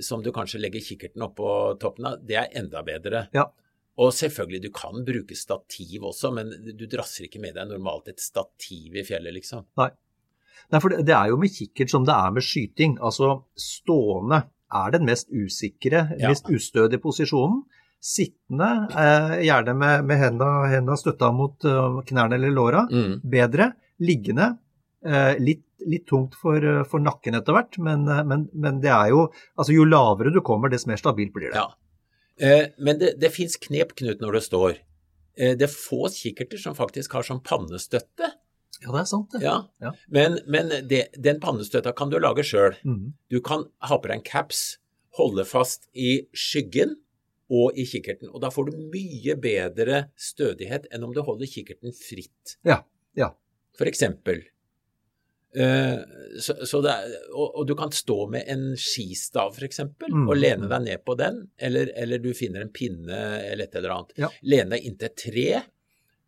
[0.00, 1.48] som du kanskje legger kikkerten oppå
[1.82, 3.26] toppen av, det er enda bedre.
[3.36, 3.48] Ja.
[4.00, 8.22] Og selvfølgelig, du kan bruke stativ også, men du drasser ikke med deg normalt et
[8.24, 9.66] stativ i fjellet, liksom.
[10.72, 12.96] Nei, for det, det er jo med kikkert som det er med skyting.
[13.04, 16.30] Altså stående er den mest usikre, Ja.
[16.32, 17.64] mest ustødige posisjonen.
[18.02, 22.86] Sittende, eh, gjerne med, med hendene, hendene støtta mot uh, knærne eller låra,
[23.22, 23.68] bedre.
[24.02, 24.48] Liggende,
[25.06, 28.90] eh, litt, litt tungt for, eh, for nakken etter hvert, men, eh, men, men det
[28.92, 29.26] er jo
[29.58, 31.56] Altså jo lavere du kommer, dess mer stabilt blir det.
[31.58, 31.68] Ja.
[32.42, 34.78] Eh, Men det, det fins knep, Knut, når du står.
[35.36, 38.32] Eh, Det er få kikkerter som faktisk har sånn pannestøtte.
[38.82, 39.42] Ja, det er sant, det.
[39.44, 39.58] Ja.
[39.84, 39.92] Ja.
[40.10, 42.74] Men, men det, den pannestøtta kan du lage sjøl.
[42.88, 43.12] Mm.
[43.30, 44.78] Du kan ha på deg en caps,
[45.18, 46.96] holde fast i skyggen
[47.52, 48.32] og i kikkerten.
[48.32, 52.56] Og da får du mye bedre stødighet enn om du holder kikkerten fritt.
[52.66, 52.80] Ja,
[53.14, 53.30] ja.
[53.78, 54.42] For eksempel.
[55.52, 55.98] Eh,
[56.40, 60.26] så, så er, og, og du kan stå med en skistav, eksempel, Mm.
[60.28, 61.42] og lene deg ned på den.
[61.60, 63.18] Eller, eller du finner en pinne
[63.50, 64.14] eller et eller annet.
[64.24, 64.30] Ja.
[64.42, 65.46] Lene deg inntil et tre.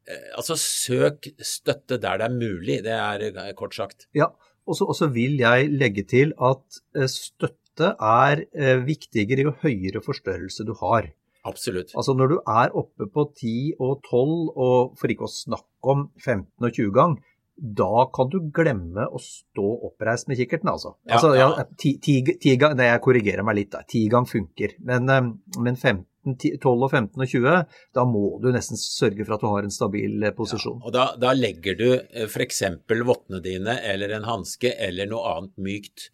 [0.04, 4.08] Eh, altså søk støtte der det er mulig, det er eh, kort sagt.
[4.16, 4.28] Ja,
[4.68, 6.82] og så vil jeg legge til at
[7.12, 8.44] støtte er
[8.86, 11.08] viktigere jo høyere forstørrelse du har.
[11.44, 11.90] Absolutt.
[11.98, 16.06] Altså når du er oppe på 10 og 12, og for ikke å snakke om
[16.22, 17.16] 15 og 20 gang,
[17.54, 20.96] da kan du glemme å stå oppreist med kikkerten, altså.
[21.06, 21.66] Ja, altså ja, ja.
[21.78, 23.84] ti, ti, ti nei, jeg korrigerer meg litt, da.
[23.86, 24.74] Ti gang funker.
[24.86, 25.28] Men, eh,
[25.62, 29.48] men 15, 12 og 15 og 20, da må du nesten sørge for at du
[29.52, 30.34] har en stabil posisjon.
[30.40, 30.82] posisjon.
[30.82, 31.88] Og da, da legger du
[32.26, 32.62] f.eks.
[33.06, 36.10] vottene dine eller en hanske eller noe annet mykt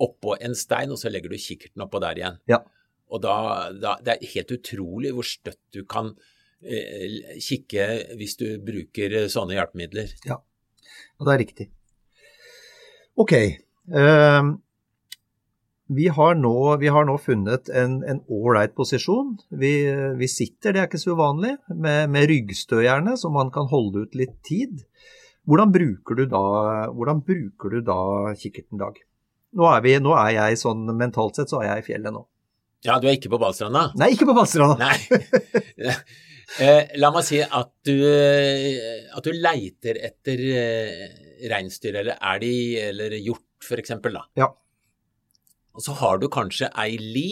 [0.00, 2.38] oppå en stein, og så legger du kikkerten oppå der igjen.
[2.48, 2.62] Ja.
[3.10, 3.34] Og da,
[3.74, 6.14] da Det er helt utrolig hvor støtt du kan
[6.62, 10.14] eh, kikke hvis du bruker eh, sånne hjelpemidler.
[11.20, 11.68] Og det er riktig.
[13.20, 13.36] Ok.
[13.90, 14.56] Uh,
[15.92, 19.36] vi, har nå, vi har nå funnet en en ålreit posisjon.
[19.50, 19.72] Vi,
[20.16, 24.06] vi sitter, det er ikke så uvanlig, med, med ryggstø gjerne, så man kan holde
[24.06, 24.84] ut litt tid.
[25.48, 26.42] Hvordan bruker du da,
[26.94, 28.00] hvordan bruker du da
[28.38, 29.00] kikkerten, Dag?
[29.56, 32.22] Nå er, vi, nå er jeg sånn mentalt sett så er jeg i fjellet nå.
[32.86, 33.90] Ja, du er ikke på Ballstranda?
[33.98, 34.88] Nei, ikke på Valstranda.
[36.58, 41.04] Eh, La meg si at du, eh, at du leiter etter eh,
[41.52, 43.92] reinsdyr eller elg eller hjort, f.eks.
[44.40, 44.48] Ja.
[45.76, 47.30] Og så har du kanskje ei li.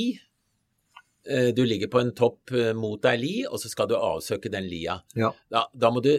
[1.28, 4.68] Eh, Du ligger på en topp mot ei li, og så skal du avsøke den
[4.70, 5.00] lia.
[5.18, 5.32] Ja.
[5.50, 6.12] Da, da må du,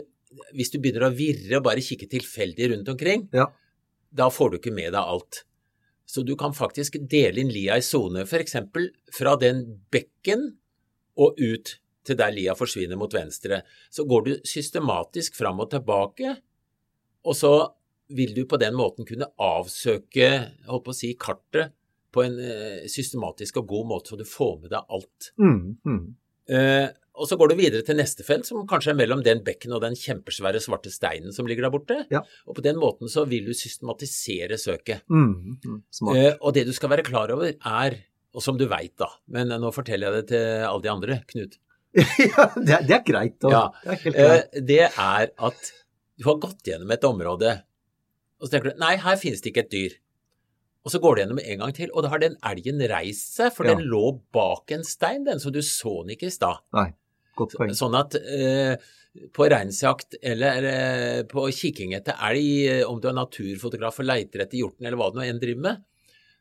[0.53, 3.47] hvis du begynner å virre og bare kikke tilfeldig rundt omkring, Ja.
[4.11, 5.45] da får du ikke med deg alt.
[6.09, 8.55] Så du kan faktisk dele inn lia i sone, f.eks.
[9.13, 10.57] fra den bekken
[11.15, 11.77] og ut
[12.09, 13.61] til der lia forsvinner mot venstre.
[13.93, 16.35] Så går du systematisk fram og tilbake,
[17.25, 17.53] og så
[18.15, 20.29] vil du på den måten kunne avsøke
[20.67, 21.75] holdt på å si, kartet
[22.13, 25.29] på en eh, systematisk og god måte, så du får med deg alt.
[25.37, 26.01] Mm, mm.
[26.49, 26.87] Eh,
[27.19, 29.83] og så går du videre til neste felt, som kanskje er mellom den bekken og
[29.83, 31.97] den kjempesvære svarte steinen som ligger der borte.
[32.13, 32.23] Ja.
[32.47, 35.03] Og på den måten så vil du systematisere søket.
[35.11, 35.81] Mm, mm.
[36.15, 37.99] Eh, og det du skal være klar over er,
[38.33, 41.59] og som du veit da, men nå forteller jeg det til alle de andre, Knut,
[42.29, 43.37] ja, det, er- det er greit.
[43.43, 43.63] Og, Ja.
[43.83, 44.19] Det er greit.
[44.53, 45.71] eh, det er at
[46.19, 47.55] du har gått gjennom et område,
[48.39, 49.95] og så tenker du nei, her finnes det ikke et dyr.
[50.85, 53.51] Og så går du gjennom en gang til, og da har den elgen reist seg,
[53.55, 53.73] for Ja.
[53.75, 54.03] den lå
[54.35, 56.61] bak en stein, den, så du så den ikke i stad.
[56.75, 56.93] Nei,
[57.35, 57.73] godt poeng.
[57.75, 58.75] Sånn at eh,
[59.35, 64.45] på reinsjakt eller eh, på kikking etter elg, eh, om du er naturfotograf og leiter
[64.45, 65.83] etter hjorten eller hva du nå enn driver med,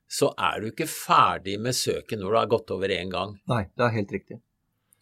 [0.08, 3.34] så er du ikke ferdig med søket når du har gått over én gang.
[3.50, 4.38] Nei, det er helt riktig.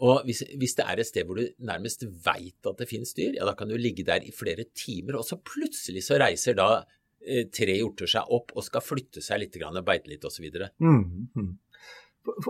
[0.04, 3.38] Og hvis, hvis det er et sted hvor du nærmest veit at det finnes dyr,
[3.38, 6.84] ja da kan du ligge der i flere timer, og så plutselig så reiser da
[7.24, 10.50] eh, tre hjorter seg opp og skal flytte seg litt, grann, beite litt osv.
[10.78, 11.54] Mm, mm.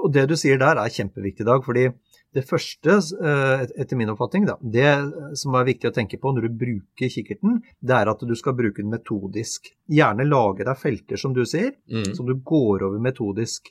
[0.01, 1.87] Og det du sier der er kjempeviktig i dag, fordi
[2.37, 6.49] det første, eh, etter min oppfatning, da, det som er viktig å tenke på når
[6.49, 9.71] du bruker kikkerten, det er at du skal bruke den metodisk.
[9.89, 12.11] Gjerne lage deg felter, som du sier, Mm.
[12.17, 13.71] som du går over metodisk.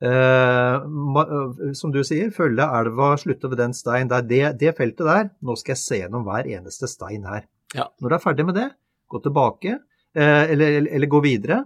[0.00, 4.24] Eh, eh, som du sier, følge elva, slutte ved den stein der.
[4.24, 7.44] Det, det feltet der, nå skal jeg se gjennom hver eneste stein her.
[7.76, 7.90] Ja.
[8.00, 8.70] Når du er ferdig med det,
[9.12, 9.76] gå tilbake,
[10.16, 11.62] eh, eller, eller, gå videre.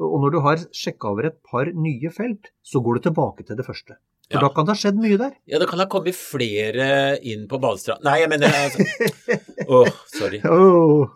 [0.00, 3.58] Og når du har sjekka over et par nye felt, så går du tilbake til
[3.58, 3.96] det første.
[4.30, 4.44] For Ja.
[4.44, 5.32] da kan det ha skjedd mye der.
[5.50, 8.84] Ja, det kan ha kommet flere inn på badestranda Nei, jeg mener altså
[9.74, 10.38] Åh, sorry.
[10.46, 11.10] Oh.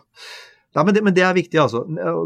[0.75, 1.85] Nei, men, det, men det er viktig, altså.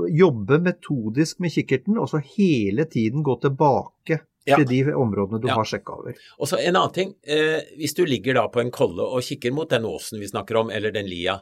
[0.09, 4.55] Jobbe metodisk med kikkerten, og så hele tiden gå tilbake Ja.
[4.57, 5.53] til de områdene du Ja.
[5.55, 6.15] har sjekka over.
[6.39, 7.15] Og så en annen ting.
[7.23, 10.55] Eh, hvis du ligger da på en kolle og kikker mot den åsen vi snakker
[10.57, 11.41] om, eller den lia,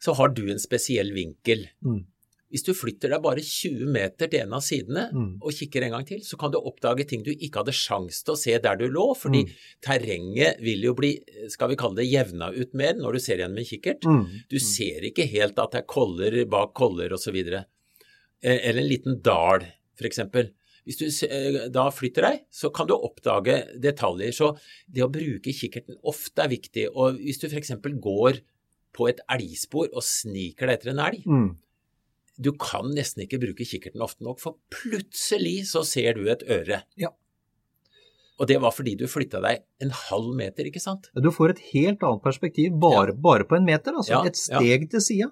[0.00, 1.68] så har du en spesiell vinkel.
[1.82, 2.04] Mm.
[2.52, 5.38] Hvis du flytter deg bare 20 meter til en av sidene Mm.
[5.42, 8.34] og kikker en gang til, så kan du oppdage ting du ikke hadde sjans til
[8.34, 9.50] å se der du lå, fordi Mm.
[9.82, 13.54] terrenget vil jo bli, skal vi kalle det, jevna ut mer når du ser igjen
[13.54, 14.02] med kikkert.
[14.04, 14.42] Mm.
[14.48, 17.34] Du ser ikke helt at det er koller bak koller osv.
[18.42, 19.60] Eller en liten dal,
[19.98, 20.20] f.eks.
[20.84, 24.32] Hvis du eh, da flytter deg, så kan du oppdage detaljer.
[24.36, 24.50] Så
[24.92, 26.88] det å bruke kikkerten ofte er viktig.
[26.94, 27.72] Og hvis du f.eks.
[28.04, 28.40] går
[28.94, 31.56] på et elgspor og sniker deg etter en elg, Mm.
[32.38, 36.82] du kan nesten ikke bruke kikkerten ofte nok, for plutselig så ser du et øre.
[38.40, 41.06] Og det var fordi du flytta deg en halv meter, ikke sant?
[41.14, 43.14] Du får et helt annet perspektiv bare, Ja.
[43.14, 45.30] bare på en meter, altså Ja, et steg til sida.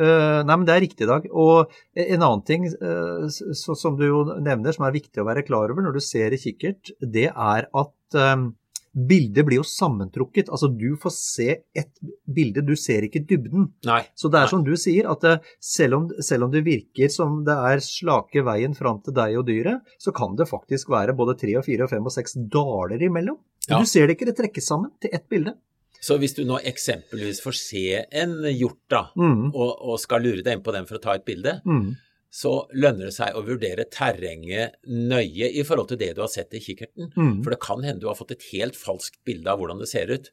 [0.00, 1.26] Nei, men det er riktig, Dag.
[1.32, 5.44] Og en annen ting eh, så, som du jo nevner, som er viktig å være
[5.46, 8.50] klar over når du ser i kikkert, det er at eh,
[8.92, 10.50] bildet blir jo sammentrukket.
[10.52, 11.92] Altså du får se et
[12.24, 13.70] bilde, du ser ikke dybden.
[13.88, 14.02] Nei.
[14.18, 14.52] Så det er Nei.
[14.52, 18.44] som du sier, at eh, selv om, selv om det virker som det er slake
[18.46, 21.88] veien fram til deg og dyret, så kan det faktisk være både tre og fire
[21.88, 23.40] og fem og seks daler imellom.
[23.68, 23.80] Ja.
[23.80, 25.56] Du ser det ikke, det trekkes sammen til ett bilde.
[26.02, 27.82] Så hvis du nå eksempelvis får se
[28.22, 29.52] en hjort, da, Mm.
[29.54, 31.92] og, og skal lure deg inn på den for å ta et bilde, Mm.
[32.32, 36.54] så lønner det seg å vurdere terrenget nøye i forhold til det du har sett
[36.54, 37.12] i kikkerten.
[37.14, 37.42] Mm.
[37.44, 40.10] For det kan hende du har fått et helt falskt bilde av hvordan det ser
[40.10, 40.30] ut.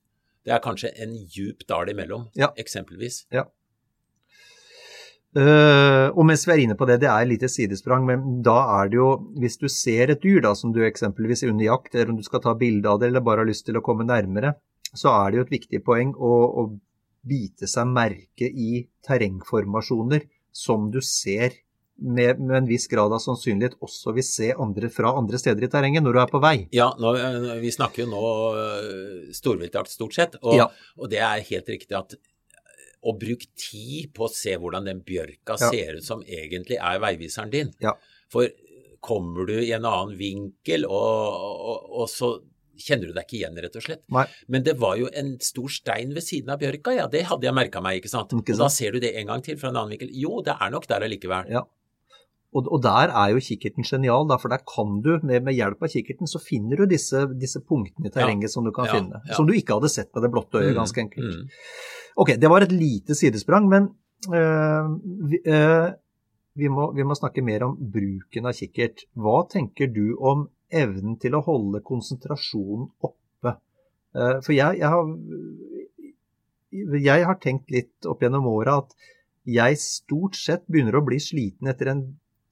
[0.48, 2.48] Det er kanskje en djup dal imellom, Ja.
[2.58, 3.26] eksempelvis.
[5.38, 8.56] Eh, og mens vi er inne på det, det er et lite sidesprang, men da
[8.82, 11.94] er det jo Hvis du ser et dyr da, som du eksempelvis er under jakt,
[11.94, 14.08] eller om du skal ta bilde av det, eller bare har lyst til å komme
[14.08, 14.56] nærmere,
[14.96, 16.64] så er det jo et viktig poeng å, å
[17.30, 20.24] bite seg merke i terrengformasjoner
[20.56, 21.54] som du ser
[22.00, 25.72] med, med en viss grad av sannsynlighet også vil se andre fra andre steder i
[25.72, 26.56] terrenget når du er på vei.
[26.76, 28.22] Ja, nå, eh, vi snakker jo nå
[28.56, 30.70] øh, storviltjakt stort sett, og, Ja.
[30.98, 32.16] og det er helt riktig at
[33.04, 35.70] å bruke tid på å se hvordan den bjørka Ja.
[35.72, 37.74] ser ut som egentlig er veiviseren din.
[37.84, 37.94] Ja.
[38.32, 38.48] For
[39.04, 42.32] kommer du i en annen vinkel, og, og, og så
[42.80, 44.04] kjenner du deg ikke igjen, rett og slett.
[44.16, 44.26] Nei.
[44.48, 47.54] Men det var jo en stor stein ved siden av bjørka, ja, det hadde jeg
[47.58, 48.32] merka meg, ikke sant.
[48.34, 50.10] Ikke Og da ser du det en gang til fra en annen vinkel.
[50.16, 51.52] Jo, det er nok der allikevel.
[51.54, 51.66] Ja.
[52.50, 55.84] Og, og der er jo kikkerten genial, da, for der kan du, med, med hjelp
[55.86, 59.20] av kikkerten, så finner du disse, disse punktene i terrenget som du kan Ja, finne.
[59.28, 59.36] ja.
[59.38, 61.36] Som du ikke hadde sett med det blotte øyet, Mm, ganske enkelt.
[61.36, 61.50] mm.
[62.18, 63.92] Ok, det var et lite sidesprang, men
[64.34, 64.90] øh,
[65.30, 65.92] vi, øh,
[66.58, 69.06] vi, må, vi må snakke mer om bruken av kikkert.
[69.16, 73.56] Hva tenker du om evnen til å holde konsentrasjonen oppe?
[74.16, 75.06] Eh, for jeg, jeg, har,
[77.00, 78.96] jeg har tenkt litt opp gjennom åra at
[79.50, 82.04] jeg stort sett begynner å bli sliten etter en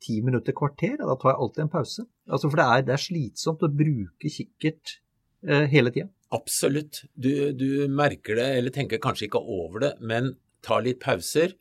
[0.02, 0.98] ti minutter, kvarter.
[1.02, 2.06] Da tar jeg alltid en pause.
[2.30, 4.98] Altså, for det er, det er slitsomt å bruke kikkert
[5.46, 6.10] eh, hele tida.
[6.36, 7.06] Absolutt.
[7.16, 11.54] Du, du merker det, eller tenker kanskje ikke over det, men ta litt pauser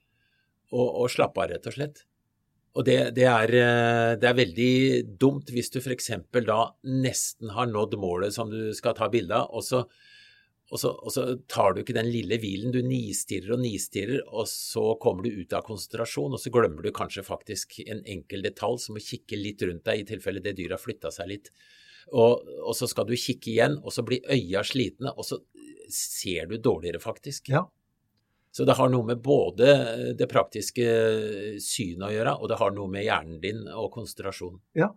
[0.73, 2.03] og, og slapp av, rett og slett.
[2.77, 4.73] Og det, det, er, eh, det er veldig
[5.21, 6.11] dumt hvis du f.eks.
[6.45, 9.81] da nesten har nådd målet som du skal ta bilde av, og så,
[10.69, 12.75] og, så, og så tar du ikke den lille hvilen.
[12.75, 16.93] Du nistirrer og nistirrer, og så kommer du ut av konsentrasjon, og så glemmer du
[16.97, 20.77] kanskje faktisk en enkel detalj som å kikke litt rundt deg i tilfelle det dyret
[20.77, 21.53] har flytta seg litt.
[22.13, 25.41] Og, og så skal du kikke igjen, og så blir øya slitne, og så
[25.93, 27.49] ser du dårligere, faktisk.
[27.55, 27.65] Ja.
[28.57, 29.73] Så det har noe med både
[30.17, 30.85] det praktiske
[31.61, 34.55] synet å gjøre, og det har noe med hjernen din og konsentrasjon.
[34.79, 34.95] Ja,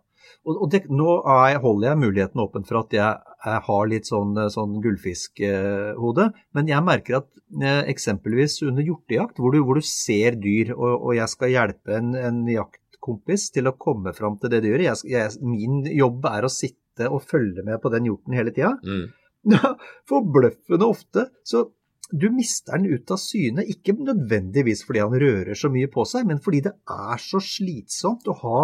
[0.48, 4.38] og, det, nå er, holder jeg muligheten åpen for at jeg, jeg har litt sånn,
[4.54, 7.28] sånn gullfiskhode, men jeg merker at
[7.60, 11.98] eh, eksempelvis under hjortejakt, hvor du, hvor du ser dyr, og, og jeg skal hjelpe
[11.98, 16.48] en, en jaktkompis til å komme fram til det dyret jeg, jeg, Min jobb er
[16.48, 18.78] å sitte og følge med på den hjorten hele tida.
[18.88, 19.10] Mm.
[20.10, 21.68] Forbløffende ofte så
[22.12, 26.26] du mister den ut av syne, ikke nødvendigvis fordi han rører så mye på seg,
[26.30, 28.62] men fordi det er så slitsomt å ha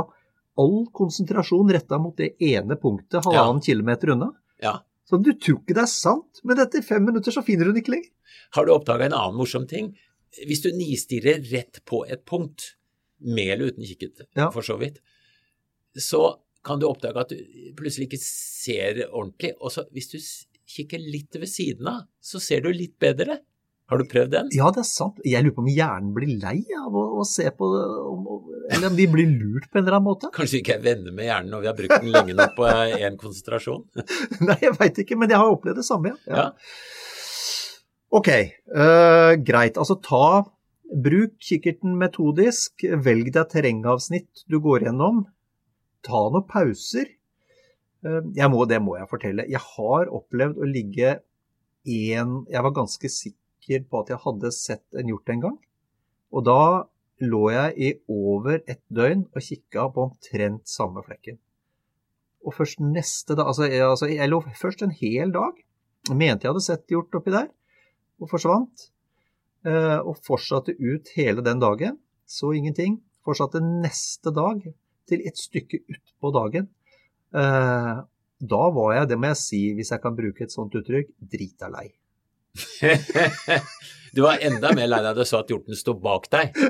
[0.57, 4.31] all konsentrasjon retta mot det ene punktet halvannen kilometer unna.
[4.63, 4.79] Ja.
[5.05, 7.83] Så du tror ikke det er sant, men etter fem minutter så finner du den
[7.83, 8.09] ikke lenger.
[8.55, 9.91] Har du oppdaga en annen morsom ting?
[10.47, 12.71] Hvis du nistirrer rett på et punkt,
[13.19, 14.49] med eller uten kikkert, Ja.
[14.51, 14.97] for så vidt,
[15.95, 17.37] så kan du oppdage at du
[17.77, 19.53] plutselig ikke ser ordentlig.
[19.61, 20.17] Og så hvis du
[20.69, 23.39] kikker litt ved siden av, så ser du litt bedre.
[23.85, 24.47] Har du prøvd den?
[24.55, 25.19] Ja, det er sant.
[25.21, 28.23] Jeg lurer på om hjernen blir lei av å, å se på det, om,
[28.73, 30.31] eller om de blir lurt på en eller annen måte.
[30.33, 32.71] Kanskje vi ikke er venner med hjernen når vi har brukt den lenge nok på
[32.97, 33.85] én konsentrasjon?
[34.47, 36.33] Nei, jeg veit ikke, men jeg har opplevd det samme, ja.
[36.33, 36.47] Ja.
[38.15, 38.31] Ok,
[38.73, 39.77] uh, greit.
[39.77, 40.25] Altså ta
[40.85, 42.85] Bruk kikkerten metodisk.
[43.05, 45.25] Velg deg terrengavsnitt du går gjennom.
[46.05, 47.09] Ta noen pauser.
[48.05, 49.47] Eh, jeg må, det må jeg fortelle.
[49.49, 51.19] Jeg har opplevd å ligge
[51.85, 55.57] en Jeg var ganske sikker på at jeg hadde sett en hjort en gang.
[56.33, 56.61] Og da
[57.23, 61.37] lå jeg i over et døgn og kikka på omtrent samme flekken.
[62.45, 65.61] Og først neste dag Altså, jeg, altså, jeg lå først en hel dag.
[66.11, 67.47] Mente jeg hadde sett hjort oppi der,
[68.21, 68.89] og forsvant.
[69.65, 71.97] Eh, og fortsatte ut hele den dagen.
[72.25, 72.99] Så ingenting.
[73.25, 74.61] Fortsatte neste dag
[75.09, 76.69] til et stykke utpå dagen.
[77.35, 77.93] Eh,
[78.45, 81.71] da var jeg, det må jeg si, hvis jeg kan bruke et sånt uttrykk, drita
[81.73, 81.89] lei.
[84.15, 86.55] Du var enda mer lei deg da du så at hjorten sto bak deg.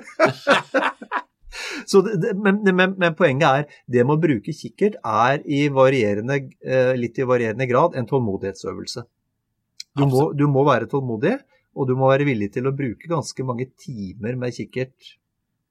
[1.86, 6.39] Så det, men, men, men, poenget er det med å bruke kikkert er i varierende,
[6.66, 9.05] eh, litt i varierende grad en tålmodighetsøvelse.
[9.95, 11.36] Du må, du må, være tålmodig,
[11.78, 15.13] og du må være villig til å bruke ganske mange timer med kikkert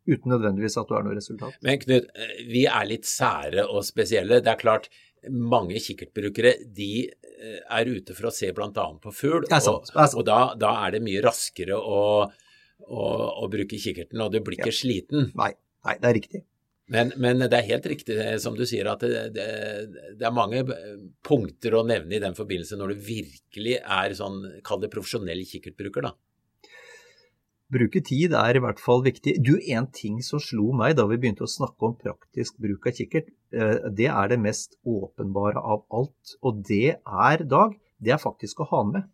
[0.08, 1.56] uten nødvendigvis at du har noe resultat.
[1.64, 4.42] Men Knut, eh, vi er litt sære og spesielle.
[4.44, 4.88] Det er klart,
[5.30, 8.70] mange kikkertbrukere de eh, er ute for å se bl.a.
[8.72, 12.00] på fugl, og, og da, da, er det mye raskere å
[12.84, 14.80] å, bruke kikkerten, og du blir ikke ja.
[14.80, 15.30] sliten.
[15.38, 15.54] Nei,
[15.86, 16.42] nei, det er riktig.
[16.92, 19.46] Men, men, det er helt riktig som du sier, at det, det,
[20.18, 20.60] det, er mange
[21.24, 26.10] punkter å nevne i den forbindelse når du virkelig er sånn, kall det profesjonell kikkertbruker,
[26.10, 26.12] da.
[27.72, 29.38] Bruke tid er i hvert fall viktig.
[29.44, 32.98] Du, En ting som slo meg da vi begynte å snakke om praktisk bruk av
[32.98, 36.36] kikkert, eh, det er det mest åpenbare av alt.
[36.42, 39.08] Og det er, Dag, det er faktisk å ha med.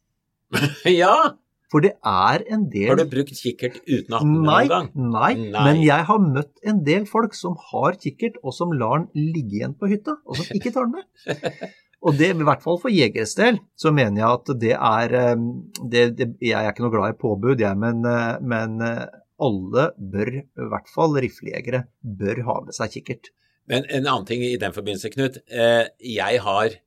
[1.03, 1.37] ja!
[1.71, 4.89] For det er en del Har du brukt kikkert uten å ha den noen gang?
[5.15, 9.31] Nei, men jeg har møtt en del folk som har kikkert, og som lar den
[9.31, 11.71] ligge igjen på hytta, og som ikke tar den med.
[12.01, 15.49] Og det, i hvert fall for jegeres del, så mener jeg at det er ehm,
[15.81, 19.03] det, det, Jeg er ikke noe glad i påbud, jeg, men, eh, men eh,
[19.41, 23.33] alle bør, i hvert fall riflejegere, bør ha med seg kikkert.
[23.71, 25.43] Men en annen ting i den forbindelse, Knut.
[25.53, 26.79] Eh, jeg har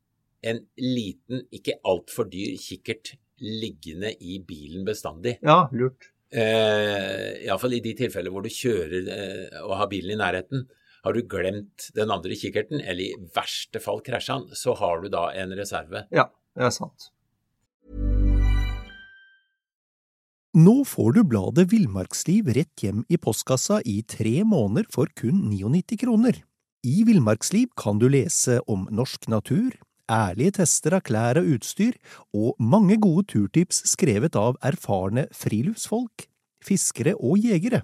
[0.43, 5.38] en liten, ikke altfor dyr kikkert liggende i bilen bestandig.
[5.45, 6.09] Ja, lurt.
[6.34, 9.05] Iallfall i de tilfeller hvor du kjører
[9.59, 10.64] og har bilen i nærheten.
[11.04, 15.10] Har du glemt den andre kikkerten, eller i verste fall krasja den, så har du
[15.12, 16.06] da en reserve.
[16.16, 17.10] Ja, det er sant.
[20.56, 25.99] Nå får du bladet Villmarksliv rett hjem i postkassa i tre måneder for kun 99
[26.06, 26.39] kroner.
[26.88, 29.76] I Villmarksliv kan du lese om norsk natur,
[30.08, 31.97] ærlige tester av klær og utstyr,
[32.32, 36.30] og mange gode turtips skrevet av erfarne friluftsfolk,
[36.64, 37.84] fiskere og jegere.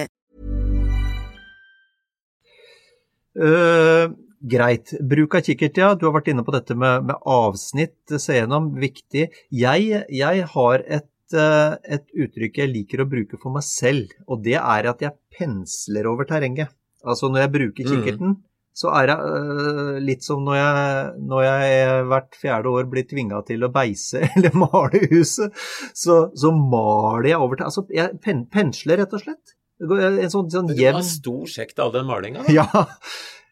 [3.39, 4.11] Uh,
[4.41, 4.91] greit.
[4.99, 5.93] Bruk av kikkert, ja.
[5.95, 7.99] Du har vært inne på dette med, med avsnitt.
[8.11, 9.29] Se gjennom, viktig.
[9.55, 14.43] Jeg, jeg har et, uh, et, uttrykk jeg liker å bruke for meg selv, og
[14.45, 16.73] det er at jeg pensler over terrenget.
[17.01, 17.91] Altså når jeg bruker mm.
[17.91, 18.41] kikkerten, mm.
[18.77, 23.41] så er det uh, litt som når jeg, når jeg hvert fjerde år blir tvinga
[23.47, 25.55] til å beise eller male huset,
[25.93, 27.71] så, så maler jeg over terrenget.
[27.71, 29.57] Altså, jeg pen, pensler rett og slett.
[29.81, 32.45] En sånn, sånn jevn Du har stor sjekt av den malinga?
[32.59, 32.67] Ja.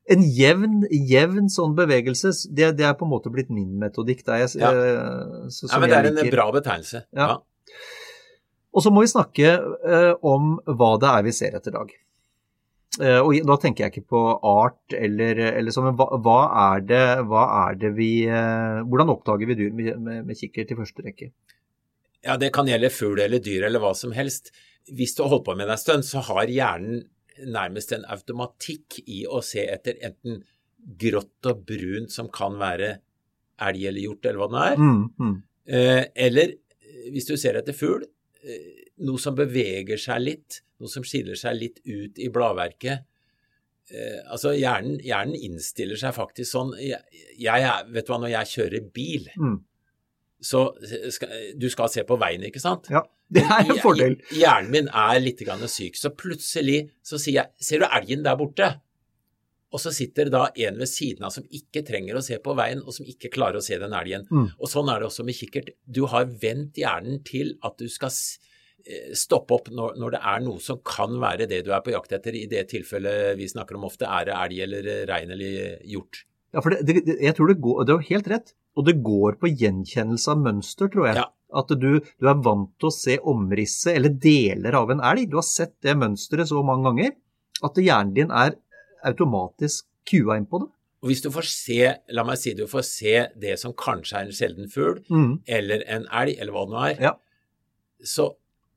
[0.09, 4.23] En jevn, jevn sånn bevegelse, det, det, er på en måte blitt min metodikk.
[4.25, 4.71] Der jeg, ja.
[4.73, 7.03] Eh, så, ja, men det er en bra betegnelse.
[7.13, 7.27] Ja.
[7.35, 7.83] ja.
[8.73, 11.93] Og så må vi snakke eh, om hva det er vi ser etter dag.
[12.99, 16.39] Eh, og da tenker jeg ikke på art eller, eller sånn, men hva, hva,
[16.73, 20.73] er det, hva, er det, vi eh, Hvordan oppdager vi dyr med, med, med kikkert
[20.73, 21.29] i første rekke?
[22.25, 24.49] Ja, det kan gjelde fugl eller dyr eller hva som helst
[24.95, 27.03] hvis du har holdt på med det en stund, så har hjernen
[27.49, 30.41] nærmest en automatikk i å se etter enten
[30.99, 32.95] grått og brunt, som kan være
[33.67, 35.37] elg eller hjort, eller hva det er, mm, mm.
[35.69, 36.55] Eh, eller
[37.13, 38.01] hvis du ser etter fugl,
[38.41, 43.05] eh, noe som beveger seg litt, noe som skiller seg litt ut i bladverket.
[43.93, 46.99] Eh, altså hjernen, hjernen, innstiller seg faktisk sånn jeg,
[47.37, 49.55] jeg, Vet du hva, når jeg kjører bil, mm.
[50.41, 50.65] så
[51.13, 52.89] skal, du skal se på veien, ikke sant?
[52.93, 53.03] Ja.
[53.35, 54.15] Det er en fordel.
[54.33, 58.69] Hjernen min er litt syk, så plutselig så sier jeg Ser du elgen der borte?
[59.69, 62.55] Og så sitter det da en ved siden av som ikke trenger å se på
[62.57, 64.25] veien, og som ikke klarer å se den elgen.
[64.33, 64.47] Mm.
[64.57, 65.75] Og sånn er det også med kikkert.
[65.85, 70.41] Du har vendt hjernen til at du skal eh, stoppe opp når, når, det er
[70.47, 72.33] noe som kan være det du er på jakt etter.
[72.33, 76.23] I det tilfellet vi snakker om ofte, er det elg eller rein eller hjort.
[76.49, 78.55] Ja, for det, det, jeg tror det går, det er jo helt rett.
[78.79, 81.21] Og det går på gjenkjennelse av mønster, tror jeg.
[81.21, 81.29] Ja.
[81.49, 85.29] At du, du, er vant til å se omrisset eller deler av en elg.
[85.31, 87.15] Du har sett det mønsteret så mange ganger
[87.65, 88.57] at hjernen din er
[89.07, 90.69] automatisk kua inn på det.
[90.99, 91.79] Og hvis du får se,
[92.11, 95.31] la meg si du får se det som kanskje er en sjelden fugl, mm.
[95.47, 97.13] eller en elg, eller hva det nå er, ja.
[98.03, 98.27] så,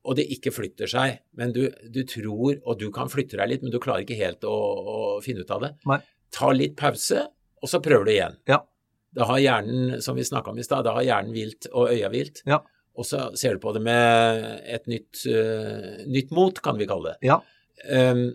[0.06, 3.66] og det ikke flytter seg, men du, du, tror, og du kan flytte deg litt,
[3.66, 5.98] men du klarer ikke helt å, å finne ut av det, Nei.
[6.34, 7.26] ta litt pause,
[7.62, 8.38] og så prøver du igjen.
[8.50, 8.62] Ja.
[9.14, 12.08] Da har hjernen, som vi snakka om i stad, da har hjernen vilt og øya
[12.12, 12.42] vilt.
[12.48, 12.60] Ja.
[12.96, 17.12] Og så ser du på det med et nytt, uh, nytt mot, kan vi kalle
[17.14, 17.28] det.
[17.30, 17.38] Ja.
[17.88, 18.26] Um,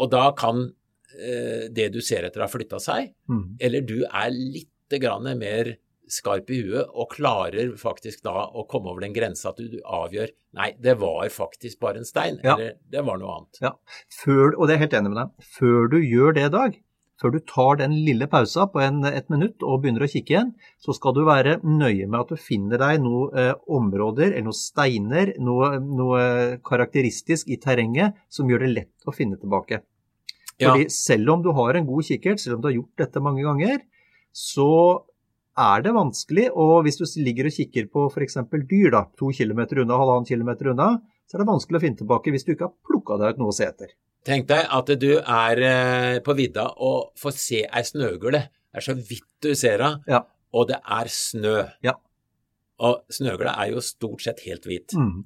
[0.00, 3.56] og da kan uh, det du ser etter ha flytta seg, Mm.
[3.60, 4.70] eller du er litt
[5.00, 5.76] grann mer
[6.08, 10.30] skarp i huet og klarer faktisk da å komme over den grensa at du, avgjør
[10.56, 12.54] Nei, det var faktisk bare en stein, Ja.
[12.54, 13.58] eller det var noe annet.
[13.60, 13.72] Ja.
[14.22, 15.44] Før, og det er jeg helt enig med deg.
[15.58, 16.78] Før du gjør det, Dag,
[17.20, 20.52] før du tar den lille pausa på en, et minutt og begynner å kikke igjen,
[20.82, 24.58] så skal du være nøye med at du finner deg noen eh, områder eller noen
[24.58, 26.22] steiner, noe, noe
[26.66, 29.80] karakteristisk i terrenget som gjør det lett å finne tilbake.
[30.56, 30.70] Ja.
[30.70, 33.44] Fordi selv om du har en god kikkert, selv om du har gjort dette mange
[33.44, 33.82] ganger,
[34.36, 34.70] så
[35.56, 38.36] er det vanskelig, og hvis du ligger og kikker på f.eks.
[38.68, 40.96] dyr, da, to kilometer unna, halvannen kilometer unna,
[41.26, 43.54] så er det vanskelig å finne tilbake hvis du ikke har plukka deg ut noe
[43.54, 43.94] å se etter.
[44.26, 48.40] Tenk deg at du er eh, på vidda og får se ei snøugle.
[48.42, 50.24] Det er så vidt du ser henne, Ja.
[50.52, 51.56] og det er snø.
[51.86, 51.94] Ja.
[52.82, 54.92] Og snøugla er jo stort sett helt hvit.
[54.98, 55.22] Mm.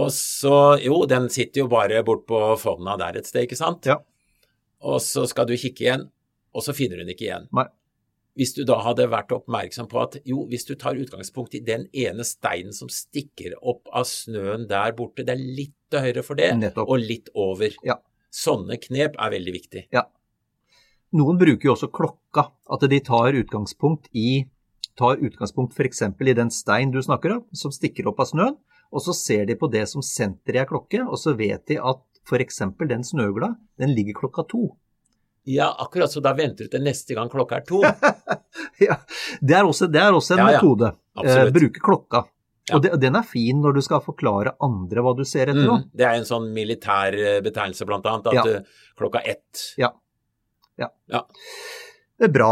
[0.00, 3.86] Og så, jo, den sitter jo bare bort på fonna der et sted, ikke sant?
[3.86, 3.96] Ja.
[4.82, 6.04] Og så skal du kikke igjen,
[6.54, 7.48] og så finner du den ikke igjen.
[7.56, 7.66] Nei.
[8.38, 11.88] Hvis du da hadde vært oppmerksom på at jo, hvis du tar utgangspunkt i den
[11.90, 16.38] ene steinen som stikker opp av snøen der borte, det er litt til høyre for
[16.38, 16.88] det, Nettopp.
[16.88, 17.74] og litt over.
[17.86, 17.98] Ja.
[18.30, 19.84] Sånne knep er veldig viktig.
[21.18, 24.44] Noen bruker jo også klokka, at de tar utgangspunkt i
[25.00, 26.02] tar utgangspunkt f.eks.
[26.02, 28.58] i den stein du snakker om, som stikker opp av snøen,
[28.90, 31.78] og så ser de på det som senter i ei klokke, og så vet de
[31.80, 32.62] at f.eks.
[32.90, 34.74] den snøgla, den ligger klokka to.
[35.48, 37.80] Ja, akkurat, så da venter du til neste gang klokka er to.
[38.80, 38.96] Ja,
[39.40, 40.60] det er også, det er også en Ja, ja.
[40.60, 40.92] metode.
[41.20, 42.24] Eh, bruke klokka.
[42.68, 42.76] Ja.
[42.76, 45.66] Og det, den er fin når du skal forklare andre hva du ser etter.
[45.66, 49.92] Mm, det er en sånn militær eh, betegnelse, blant annet, at eh, klokka ett Ja.
[50.80, 50.90] Ja.
[51.12, 51.24] Ja.
[52.20, 52.50] Det er bra.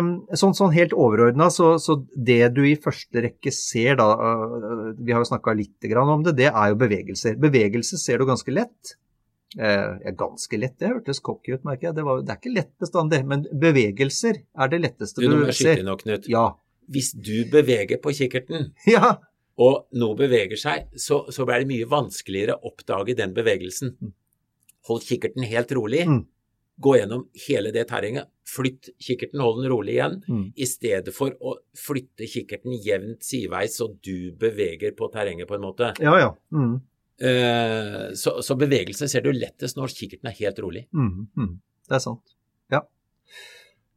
[0.00, 4.86] Um, Sånn, sånn helt overordna, så, så det du i første rekke ser da, uh,
[4.96, 7.36] vi har jo snakka litt om det, det er jo bevegelser.
[7.40, 8.94] Bevegelser ser du ganske lett.
[9.58, 11.98] Eh, ja, ganske lett, det hørtes cocky ut, merker jeg.
[11.98, 15.56] Det, var, det er ikke lett bestandig, men bevegelser er det letteste Du, du, nå
[15.56, 15.82] ser.
[15.82, 16.28] inn Knut.
[16.32, 16.46] Ja.
[16.92, 19.14] Hvis du beveger på kikkerten, ja.
[19.60, 23.96] og noe beveger seg, så, så blir det mye vanskeligere å oppdage den bevegelsen.
[24.88, 26.06] Hold kikkerten helt rolig.
[26.08, 26.22] Mm.
[26.82, 28.30] Gå gjennom hele det terrenget.
[28.48, 30.16] Flytt kikkerten, hold den rolig igjen.
[30.26, 30.46] Mm.
[30.56, 35.66] I stedet for å flytte kikkerten jevnt sideveis så du beveger på terrenget, på en
[35.68, 35.92] måte.
[36.02, 36.32] Ja, ja.
[36.56, 36.80] Mm.
[37.22, 40.86] Eh, så, så bevegelse ser du lettest når kikkerten er helt rolig.
[40.90, 41.52] Mm, mm.
[41.88, 42.36] Det er sant.
[42.72, 42.82] Ja.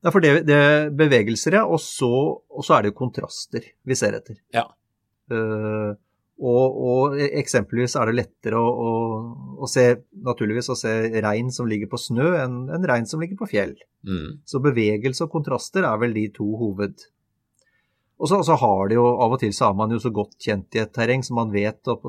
[0.02, 1.66] Det er for det, det er bevegelser, ja.
[1.66, 4.38] Og så, og så er det jo kontraster vi ser etter.
[4.54, 4.68] Ja.
[5.32, 5.96] Uh,
[6.36, 8.92] og, og eksempelvis er det lettere å, å,
[9.64, 9.88] å se
[10.28, 13.74] naturligvis å se regn som ligger på snø, enn en regn som ligger på fjell.
[14.06, 14.44] Mm.
[14.46, 17.08] Så bevegelse og kontraster er vel de to hoved...
[18.16, 20.38] Og så, så har de jo av og til så er man jo så godt
[20.42, 22.06] kjent i et terreng som man vet opp,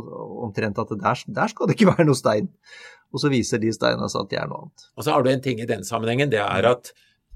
[0.46, 2.50] omtrent at der, der skal det ikke være noe stein.
[3.14, 4.86] Og så viser de steinene seg at de er noe annet.
[4.94, 6.92] Og så har du en ting i den sammenhengen, det er at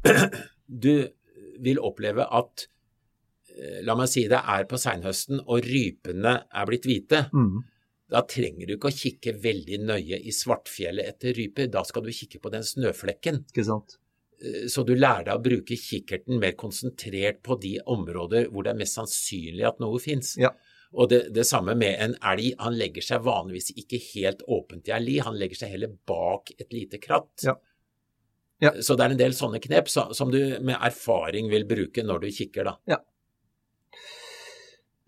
[0.84, 0.94] du
[1.60, 2.66] vil oppleve at
[3.52, 7.26] eh, La meg si det er på seinhøsten og rypene er blitt hvite.
[7.34, 7.60] Mm.
[8.10, 11.70] Da trenger du ikke å kikke veldig nøye i Svartfjellet etter ryper.
[11.70, 13.44] Da skal du kikke på den snøflekken.
[13.52, 13.99] Ikke sant?
[14.40, 18.74] Eh, Så du lærer deg å bruke kikkerten mer konsentrert på de områder hvor det
[18.74, 20.36] er mest sannsynlig at noe fins.
[20.40, 20.52] Ja.
[20.90, 22.54] Og det, det samme med en elg.
[22.58, 26.50] Han legger seg vanligvis ikke helt åpent i ei li, han legger seg heller bak
[26.58, 27.44] et lite kratt.
[27.46, 27.54] Ja.
[28.60, 28.74] Ja.
[28.82, 32.28] Så det er en del sånne knep som du med erfaring vil bruke når du
[32.34, 32.98] kikker, da.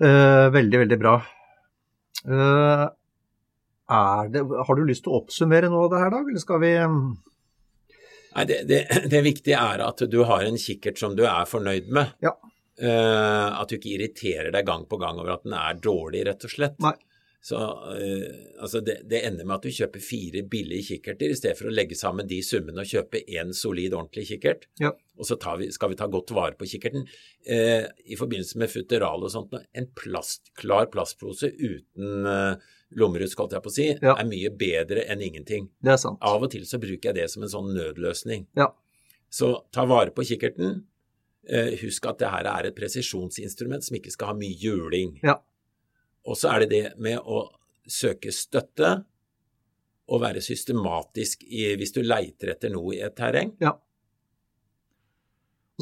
[0.03, 1.19] Eh, veldig, veldig bra.
[2.25, 2.87] Eh,
[3.93, 6.23] er det, har du lyst til å oppsummere noe av det her, da?
[6.25, 7.03] eller skal vi mm,
[8.33, 8.81] Nei, det, det,
[9.13, 12.17] det viktige er at du har en kikkert som du er fornøyd med.
[12.25, 12.37] Ja.
[12.83, 16.47] Uh, at du ikke irriterer deg gang på gang over at den er dårlig, rett
[16.49, 16.79] og slett.
[16.83, 16.95] Nei.
[17.43, 21.59] Så uh, altså det, det ender med at du kjøper fire billige kikkerter i stedet
[21.59, 24.69] for å legge sammen de summene og kjøpe én solid, ordentlig kikkert.
[24.83, 24.95] Ja.
[25.19, 27.05] Og så tar vi, skal vi ta godt vare på kikkerten.
[27.47, 32.31] Uh, I forbindelse med futteral og sånt, en plast, klar plastpose uten
[32.97, 34.15] lommerusk, holdt jeg på å si, Ja.
[34.19, 35.69] er mye bedre enn ingenting.
[35.83, 36.19] Det er sant.
[36.23, 38.47] Av og til så bruker jeg det som en sånn nødløsning.
[38.57, 38.69] Ja.
[39.31, 40.85] Så ta vare på kikkerten.
[41.49, 45.19] Eh, husk at det her er et presisjonsinstrument som ikke skal ha mye juling.
[45.25, 45.37] Ja.
[46.25, 47.49] Og så er det det med å
[47.89, 49.05] søke støtte
[50.09, 53.57] og være systematisk i, hvis du leiter etter noe i et terreng.
[53.63, 53.79] Og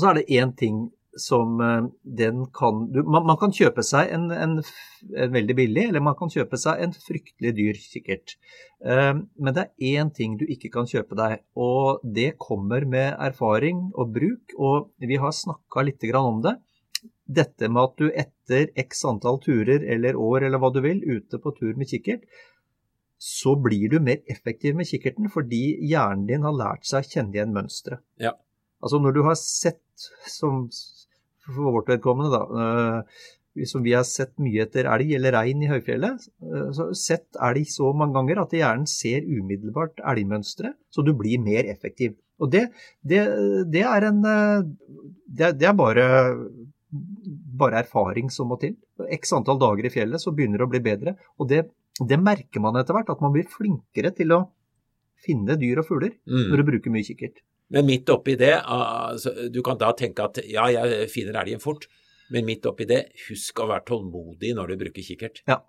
[0.01, 4.13] så er det én ting som eh, den kan du, man, man, kan kjøpe seg
[4.15, 4.57] en, en,
[5.17, 8.37] en, veldig billig, eller man kan kjøpe seg en fryktelig dyr kikkert.
[8.85, 13.17] Eh, men det er én ting du ikke kan kjøpe deg, og det kommer med
[13.19, 14.55] erfaring og bruk.
[14.59, 16.57] Og vi har snakka litt om det.
[17.31, 21.39] Dette med at du etter x antall turer eller år eller hva du vil, ute
[21.39, 22.27] på tur med kikkert,
[23.21, 27.37] så blir du mer effektiv med kikkerten fordi hjernen din har lært seg å kjenne
[27.37, 28.01] igjen mønstre.
[28.17, 28.33] Ja.
[28.81, 30.65] Altså når du har sett, som
[31.55, 35.71] for vårt vedkommende, da, eh, som vi har sett mye etter elg eller rein i
[35.71, 41.05] høyfjellet, eh, så har sett elg så mange ganger at hjernen ser umiddelbart elgmønsteret, så
[41.07, 42.17] du blir mer effektiv.
[42.41, 42.69] Og det,
[43.05, 43.25] det,
[43.73, 44.63] det er en eh,
[45.27, 46.07] det, det er bare,
[47.61, 48.79] bare erfaring som må til.
[49.19, 51.19] X antall dager i fjellet, så begynner det å bli bedre.
[51.39, 51.67] Og det,
[52.01, 54.45] det merker man etter hvert, at man blir flinkere til å
[55.21, 56.47] finne dyr og fugler mm.
[56.49, 57.43] når du bruker mye kikkert.
[57.71, 61.87] Men midt oppi det, altså, du kan da tenke at ja, jeg finner elgen fort,
[62.35, 65.43] men midt oppi det, husk å være tålmodig når du bruker kikkert.
[65.51, 65.61] Ja.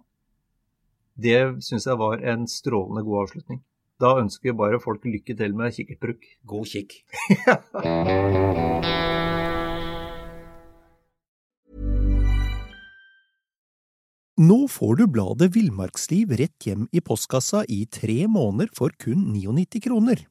[1.21, 3.61] Det syns jeg var en strålende god avslutning.
[4.01, 6.25] Da ønsker vi bare folk lykke til med kikkertbruk.
[6.49, 6.97] God kikk.
[14.41, 19.83] Nå får du bladet Villmarksliv rett hjem i postkassa i tre måneder for kun 99
[19.85, 20.30] kroner.